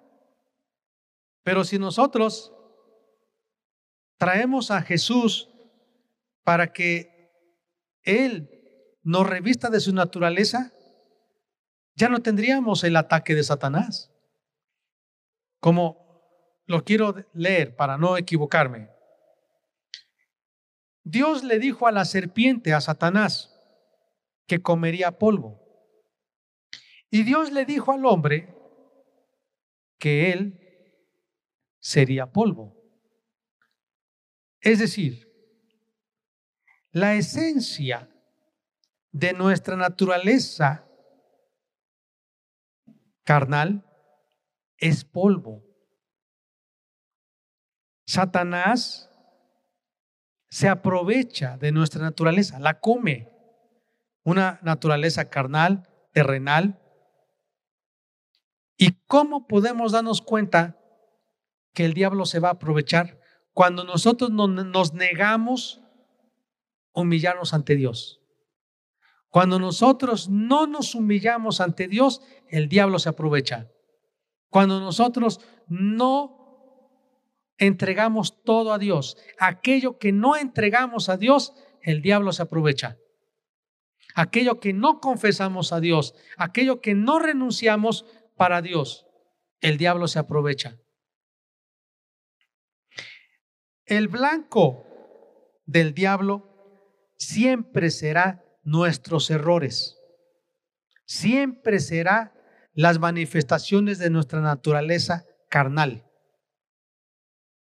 Pero 1.44 1.64
si 1.64 1.78
nosotros 1.78 2.54
traemos 4.18 4.72
a 4.72 4.82
Jesús 4.82 5.50
para 6.44 6.74
que 6.74 7.32
Él 8.04 8.50
nos 9.04 9.28
revista 9.28 9.70
de 9.70 9.80
su 9.80 9.94
naturaleza, 9.94 10.72
ya 11.96 12.10
no 12.10 12.20
tendríamos 12.20 12.84
el 12.84 12.96
ataque 12.96 13.36
de 13.36 13.44
Satanás. 13.44 14.12
Como 15.60 16.06
lo 16.66 16.84
quiero 16.84 17.16
leer 17.34 17.76
para 17.76 17.98
no 17.98 18.18
equivocarme. 18.18 18.90
Dios 21.04 21.44
le 21.44 21.60
dijo 21.60 21.88
a 21.88 21.92
la 21.92 22.06
serpiente, 22.06 22.74
a 22.74 22.82
Satanás, 22.82 23.55
que 24.48 24.62
comería 24.62 25.18
polvo. 25.18 25.62
Y 27.10 27.24
Dios 27.24 27.52
le 27.52 27.66
dijo 27.66 27.92
al 27.92 28.06
hombre 28.06 28.54
que 29.98 30.32
él 30.32 30.60
sería 31.80 32.32
polvo. 32.32 32.76
Es 34.60 34.80
decir, 34.80 35.32
la 36.92 37.16
esencia 37.16 38.10
de 39.12 39.34
nuestra 39.34 39.76
naturaleza 39.76 40.88
carnal 43.24 43.86
es 44.78 45.04
polvo. 45.04 45.64
Satanás 48.06 49.10
se 50.50 50.68
aprovecha 50.68 51.58
de 51.58 51.72
nuestra 51.72 52.02
naturaleza, 52.02 52.60
la 52.60 52.80
come. 52.80 53.35
Una 54.26 54.60
naturaleza 54.62 55.30
carnal, 55.30 55.88
terrenal. 56.12 56.82
¿Y 58.76 58.92
cómo 59.08 59.48
podemos 59.48 59.94
darnos 59.94 60.22
cuenta 60.22 60.78
que 61.74 61.86
el 61.86 61.94
diablo 61.94 62.26
se 62.26 62.40
va 62.40 62.50
a 62.50 62.54
aprovechar? 62.54 63.22
cuando 63.56 63.86
nosotros 63.86 64.32
nos 64.32 64.94
negamos 64.94 65.82
humillarnos 66.94 67.54
ante 67.54 67.78
Dios. 67.78 68.22
Cuando 69.30 69.60
nosotros 69.60 70.28
no 70.28 70.68
nos 70.68 70.94
humillamos 70.94 71.62
ante 71.62 71.88
Dios, 71.88 72.22
el 72.50 72.68
diablo 72.68 73.00
se 73.00 73.08
aprovecha. 73.08 73.72
Cuando 74.50 74.82
nosotros 74.82 75.40
no 75.70 76.92
entregamos 77.58 78.44
todo 78.44 78.74
a 78.74 78.78
Dios, 78.78 79.18
aquello 79.40 80.00
que 80.00 80.12
no 80.12 80.36
entregamos 80.36 81.08
a 81.08 81.16
Dios, 81.16 81.54
el 81.82 82.02
diablo 82.02 82.34
se 82.34 82.42
aprovecha. 82.42 82.98
Aquello 84.16 84.62
que 84.62 84.72
no 84.72 85.02
confesamos 85.02 85.74
a 85.74 85.82
Dios, 85.82 86.16
aquello 86.38 86.80
que 86.80 86.96
no 86.96 87.20
renunciamos 87.20 88.06
para 88.38 88.62
Dios, 88.62 89.06
el 89.60 89.78
diablo 89.78 90.08
se 90.08 90.20
aprovecha. 90.20 90.80
El 93.86 94.08
blanco 94.08 94.86
del 95.66 95.94
diablo 95.94 97.12
siempre 97.18 97.92
será 97.92 98.44
nuestros 98.64 99.30
errores, 99.30 99.98
siempre 101.06 101.80
será 101.80 102.34
las 102.74 103.00
manifestaciones 103.00 104.00
de 104.00 104.10
nuestra 104.10 104.40
naturaleza 104.40 105.26
carnal. 105.50 106.10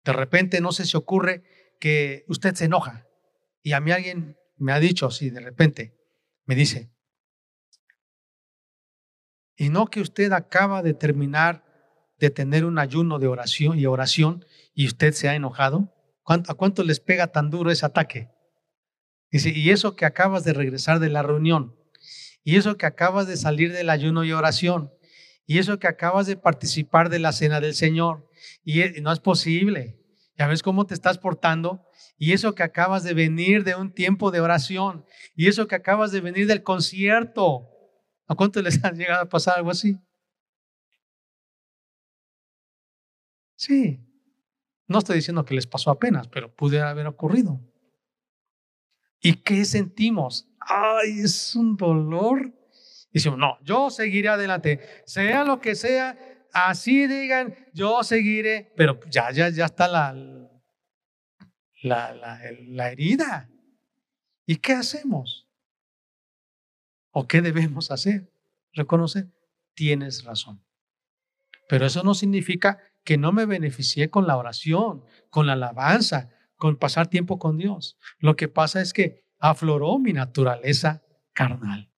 De 0.04 0.14
repente 0.14 0.62
no 0.62 0.72
se 0.72 0.86
se 0.86 0.96
ocurre 0.96 1.44
que 1.80 2.24
usted 2.28 2.54
se 2.54 2.66
enoja 2.66 3.08
y 3.64 3.74
a 3.74 3.80
mí 3.80 3.92
alguien 3.92 4.38
me 4.58 4.74
ha 4.74 4.80
dicho 4.80 5.08
así, 5.08 5.32
de 5.32 5.42
repente, 5.42 6.05
me 6.46 6.56
dice, 6.56 6.92
y 9.58 9.70
no 9.70 9.88
que 9.88 10.02
usted 10.02 10.32
acaba 10.32 10.82
de 10.84 10.94
terminar 10.94 11.66
de 12.18 12.30
tener 12.30 12.66
un 12.66 12.80
ayuno 12.80 13.20
de 13.20 13.28
oración 13.28 13.78
y 13.78 13.86
oración 13.86 14.46
y 14.74 14.88
usted 14.88 15.14
se 15.14 15.30
ha 15.30 15.36
enojado. 15.36 15.94
¿A 16.26 16.54
cuánto 16.56 16.84
les 16.84 17.00
pega 17.00 17.28
tan 17.28 17.50
duro 17.50 17.72
ese 17.72 17.86
ataque? 17.86 18.30
Dice, 19.32 19.50
y 19.50 19.70
eso 19.70 19.96
que 19.96 20.06
acabas 20.06 20.44
de 20.44 20.54
regresar 20.54 21.00
de 21.00 21.10
la 21.10 21.22
reunión, 21.22 21.76
y 22.44 22.56
eso 22.56 22.78
que 22.78 22.86
acabas 22.86 23.28
de 23.28 23.38
salir 23.38 23.74
del 23.74 23.90
ayuno 23.90 24.24
y 24.24 24.32
oración, 24.32 24.92
y 25.46 25.60
eso 25.60 25.78
que 25.78 25.88
acabas 25.88 26.26
de 26.26 26.38
participar 26.38 27.10
de 27.10 27.20
la 27.20 27.32
cena 27.32 27.60
del 27.60 27.76
Señor, 27.76 28.30
y 28.64 28.82
e, 28.82 29.02
no 29.02 29.12
es 29.12 29.20
posible. 29.20 30.00
Ya 30.38 30.48
ves 30.48 30.64
cómo 30.64 30.86
te 30.86 30.94
estás 30.94 31.18
portando, 31.18 31.86
y 32.18 32.34
eso 32.34 32.56
que 32.56 32.64
acabas 32.64 33.04
de 33.04 33.14
venir 33.14 33.64
de 33.64 33.76
un 33.76 33.94
tiempo 33.94 34.32
de 34.32 34.42
oración, 34.42 35.06
y 35.36 35.48
eso 35.48 35.68
que 35.68 35.76
acabas 35.76 36.12
de 36.12 36.22
venir 36.22 36.48
del 36.48 36.64
concierto. 36.64 37.70
¿A 38.28 38.36
cuánto 38.36 38.62
les 38.62 38.84
ha 38.84 38.92
llegado 38.92 39.24
a 39.24 39.30
pasar 39.30 39.58
algo 39.58 39.72
así? 39.72 39.98
Sí, 43.56 44.06
no 44.88 45.00
estoy 45.00 45.18
diciendo 45.18 45.46
que 45.46 45.56
les 45.56 45.68
pasó 45.68 45.90
apenas, 45.90 46.28
pero 46.28 46.54
pude 46.54 46.82
haber 46.82 47.08
ocurrido. 47.08 47.60
¿Y 49.22 49.34
qué 49.34 49.64
sentimos? 49.66 50.48
Ay, 50.60 51.22
es 51.22 51.56
un 51.56 51.76
dolor. 51.76 52.54
Y 53.12 53.20
no, 53.30 53.58
yo 53.64 53.90
seguiré 53.90 54.28
adelante, 54.28 54.82
sea 55.06 55.46
lo 55.46 55.62
que 55.62 55.76
sea, 55.76 56.18
así 56.56 57.06
digan, 57.06 57.54
yo 57.74 58.02
seguiré, 58.04 58.74
pero 58.78 59.00
ya, 59.10 59.32
ya, 59.32 59.50
ya 59.50 59.66
está 59.66 59.88
la, 59.88 60.14
la, 61.84 62.14
la, 62.14 62.40
la 62.68 62.92
herida. 62.92 63.50
¿Y 64.46 64.56
qué 64.56 64.74
hacemos? 64.74 65.48
¿O 67.12 67.28
qué 67.28 67.42
debemos 67.42 67.92
hacer? 67.92 68.32
Reconocer, 68.74 69.28
tienes 69.74 70.24
razón. 70.24 70.64
Pero 71.68 71.86
eso 71.86 72.04
no 72.04 72.14
significa 72.14 72.80
que 73.04 73.18
no 73.18 73.32
me 73.32 73.46
beneficié 73.46 74.10
con 74.10 74.26
la 74.26 74.38
oración, 74.38 75.04
con 75.30 75.48
la 75.48 75.54
alabanza, 75.54 76.30
con 76.56 76.78
pasar 76.78 77.08
tiempo 77.08 77.38
con 77.38 77.58
Dios. 77.58 77.98
Lo 78.20 78.36
que 78.36 78.48
pasa 78.48 78.82
es 78.82 78.94
que 78.94 79.26
afloró 79.40 80.00
mi 80.00 80.14
naturaleza 80.14 81.04
carnal. 81.34 81.92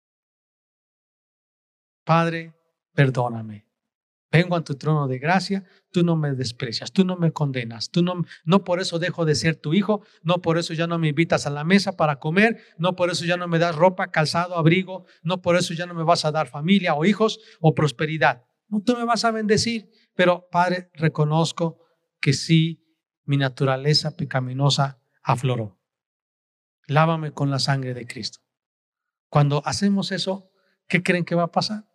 Padre, 2.06 2.54
perdóname. 2.94 3.65
Vengo 4.36 4.56
a 4.56 4.64
tu 4.64 4.76
trono 4.76 5.08
de 5.08 5.20
gracia, 5.20 5.64
tú 5.92 6.04
no 6.04 6.16
me 6.16 6.34
desprecias, 6.34 6.92
tú 6.92 7.06
no 7.06 7.16
me 7.16 7.32
condenas, 7.32 7.90
tú 7.90 8.04
no, 8.04 8.24
no 8.44 8.64
por 8.64 8.80
eso 8.80 9.00
dejo 9.00 9.24
de 9.26 9.36
ser 9.36 9.56
tu 9.56 9.74
hijo, 9.74 10.04
no 10.24 10.42
por 10.42 10.58
eso 10.58 10.74
ya 10.74 10.88
no 10.88 11.00
me 11.00 11.10
invitas 11.10 11.48
a 11.48 11.50
la 11.50 11.64
mesa 11.64 11.96
para 11.96 12.20
comer, 12.20 12.58
no 12.78 12.96
por 12.96 13.10
eso 13.10 13.26
ya 13.26 13.38
no 13.38 13.48
me 13.48 13.60
das 13.60 13.76
ropa, 13.76 14.12
calzado, 14.12 14.56
abrigo, 14.56 15.06
no 15.24 15.42
por 15.42 15.56
eso 15.56 15.74
ya 15.74 15.86
no 15.86 15.94
me 15.94 16.04
vas 16.04 16.26
a 16.26 16.32
dar 16.32 16.48
familia 16.48 16.96
o 16.96 17.06
hijos 17.06 17.40
o 17.62 17.74
prosperidad. 17.74 18.44
No, 18.68 18.82
tú 18.82 18.96
me 18.98 19.06
vas 19.06 19.24
a 19.26 19.32
bendecir, 19.32 19.90
pero 20.16 20.48
Padre, 20.52 20.90
reconozco 20.94 21.80
que 22.20 22.34
sí, 22.34 22.84
mi 23.24 23.38
naturaleza 23.38 24.16
pecaminosa 24.16 25.00
afloró. 25.24 25.80
Lávame 26.88 27.32
con 27.32 27.50
la 27.50 27.60
sangre 27.60 27.94
de 27.94 28.06
Cristo. 28.06 28.40
Cuando 29.30 29.62
hacemos 29.66 30.12
eso, 30.12 30.52
¿qué 30.88 31.04
creen 31.04 31.26
que 31.26 31.36
va 31.36 31.44
a 31.44 31.52
pasar? 31.52 31.86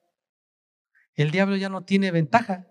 El 1.21 1.33
diablo 1.33 1.55
ya 1.57 1.69
no 1.69 1.85
tiene 1.85 2.11
ventaja 2.13 2.67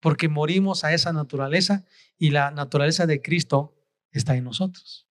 porque 0.00 0.28
morimos 0.28 0.84
a 0.84 0.92
esa 0.92 1.14
naturaleza 1.14 1.86
y 2.18 2.28
la 2.28 2.50
naturaleza 2.50 3.06
de 3.06 3.22
Cristo 3.22 3.74
está 4.10 4.36
en 4.36 4.44
nosotros. 4.44 5.08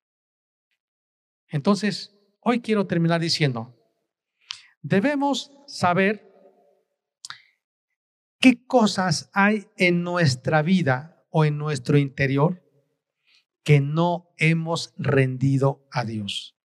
Entonces, 1.46 2.12
hoy 2.40 2.60
quiero 2.60 2.88
terminar 2.88 3.20
diciendo, 3.20 3.72
debemos 4.82 5.52
saber 5.68 6.28
qué 8.40 8.66
cosas 8.66 9.30
hay 9.32 9.68
en 9.76 10.02
nuestra 10.02 10.62
vida 10.62 11.24
o 11.30 11.44
en 11.44 11.56
nuestro 11.56 11.98
interior 11.98 12.68
que 13.62 13.80
no 13.80 14.34
hemos 14.38 14.92
rendido 14.98 15.86
a 15.92 16.04
Dios. 16.04 16.58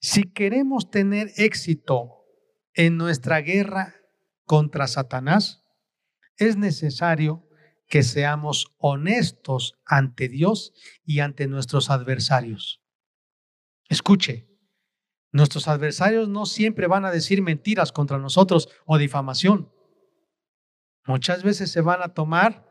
Si 0.00 0.22
queremos 0.22 0.90
tener 0.90 1.30
éxito 1.36 2.24
en 2.72 2.96
nuestra 2.96 3.42
guerra 3.42 3.96
contra 4.44 4.86
Satanás, 4.86 5.64
es 6.36 6.56
necesario 6.56 7.48
que 7.88 8.02
seamos 8.02 8.74
honestos 8.78 9.78
ante 9.84 10.28
Dios 10.28 10.72
y 11.04 11.20
ante 11.20 11.46
nuestros 11.46 11.90
adversarios. 11.90 12.82
Escuche, 13.88 14.48
nuestros 15.30 15.68
adversarios 15.68 16.28
no 16.28 16.46
siempre 16.46 16.86
van 16.86 17.04
a 17.04 17.10
decir 17.10 17.42
mentiras 17.42 17.92
contra 17.92 18.18
nosotros 18.18 18.68
o 18.86 18.98
difamación. 18.98 19.70
Muchas 21.06 21.42
veces 21.42 21.70
se 21.70 21.80
van 21.80 22.02
a 22.02 22.14
tomar 22.14 22.66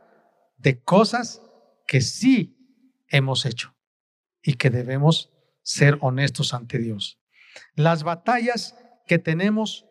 de 0.57 0.81
cosas 0.81 1.41
que 1.85 2.01
sí 2.01 2.57
hemos 3.07 3.45
hecho 3.45 3.75
y 4.41 4.53
que 4.53 4.69
debemos 4.69 5.31
ser 5.63 5.97
honestos 6.01 6.53
ante 6.53 6.79
Dios. 6.79 7.19
Las 7.75 8.03
batallas 8.03 8.75
que 9.05 9.19
tenemos 9.19 9.85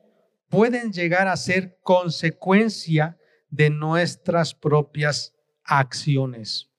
pueden 0.51 0.93
llegar 0.93 1.29
a 1.29 1.37
ser 1.37 1.79
consecuencia 1.83 3.19
de 3.49 3.71
nuestras 3.71 4.55
propias 4.55 5.35
acciones. 5.65 6.71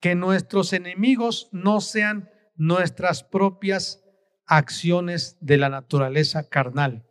Que 0.00 0.14
nuestros 0.14 0.72
enemigos 0.72 1.48
no 1.52 1.80
sean 1.80 2.30
nuestras 2.54 3.24
propias 3.24 4.02
acciones 4.46 5.36
de 5.40 5.58
la 5.58 5.68
naturaleza 5.68 6.48
carnal. 6.48 7.04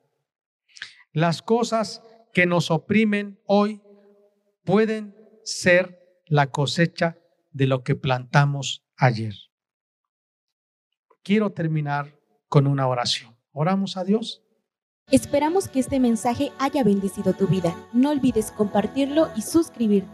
Las 1.12 1.42
cosas 1.42 2.02
que 2.34 2.46
nos 2.46 2.72
oprimen 2.72 3.40
hoy 3.46 3.82
pueden 4.64 5.16
ser 5.44 6.00
la 6.26 6.52
cosecha 6.52 7.18
de 7.52 7.68
lo 7.68 7.84
que 7.84 7.96
plantamos 7.96 8.86
ayer. 8.96 9.34
Quiero 11.24 11.52
terminar 11.52 12.18
con 12.48 12.68
una 12.68 12.88
oración. 12.88 13.37
Oramos 13.60 13.98
a 13.98 14.04
Dios. 14.04 14.44
Esperamos 15.10 15.68
que 15.68 15.80
este 15.80 16.00
mensaje 16.00 16.52
haya 16.60 16.84
bendecido 16.84 17.34
tu 17.34 17.48
vida. 17.48 17.76
No 17.92 18.12
olvides 18.12 18.52
compartirlo 18.52 19.30
y 19.36 19.42
suscribirte. 19.42 20.08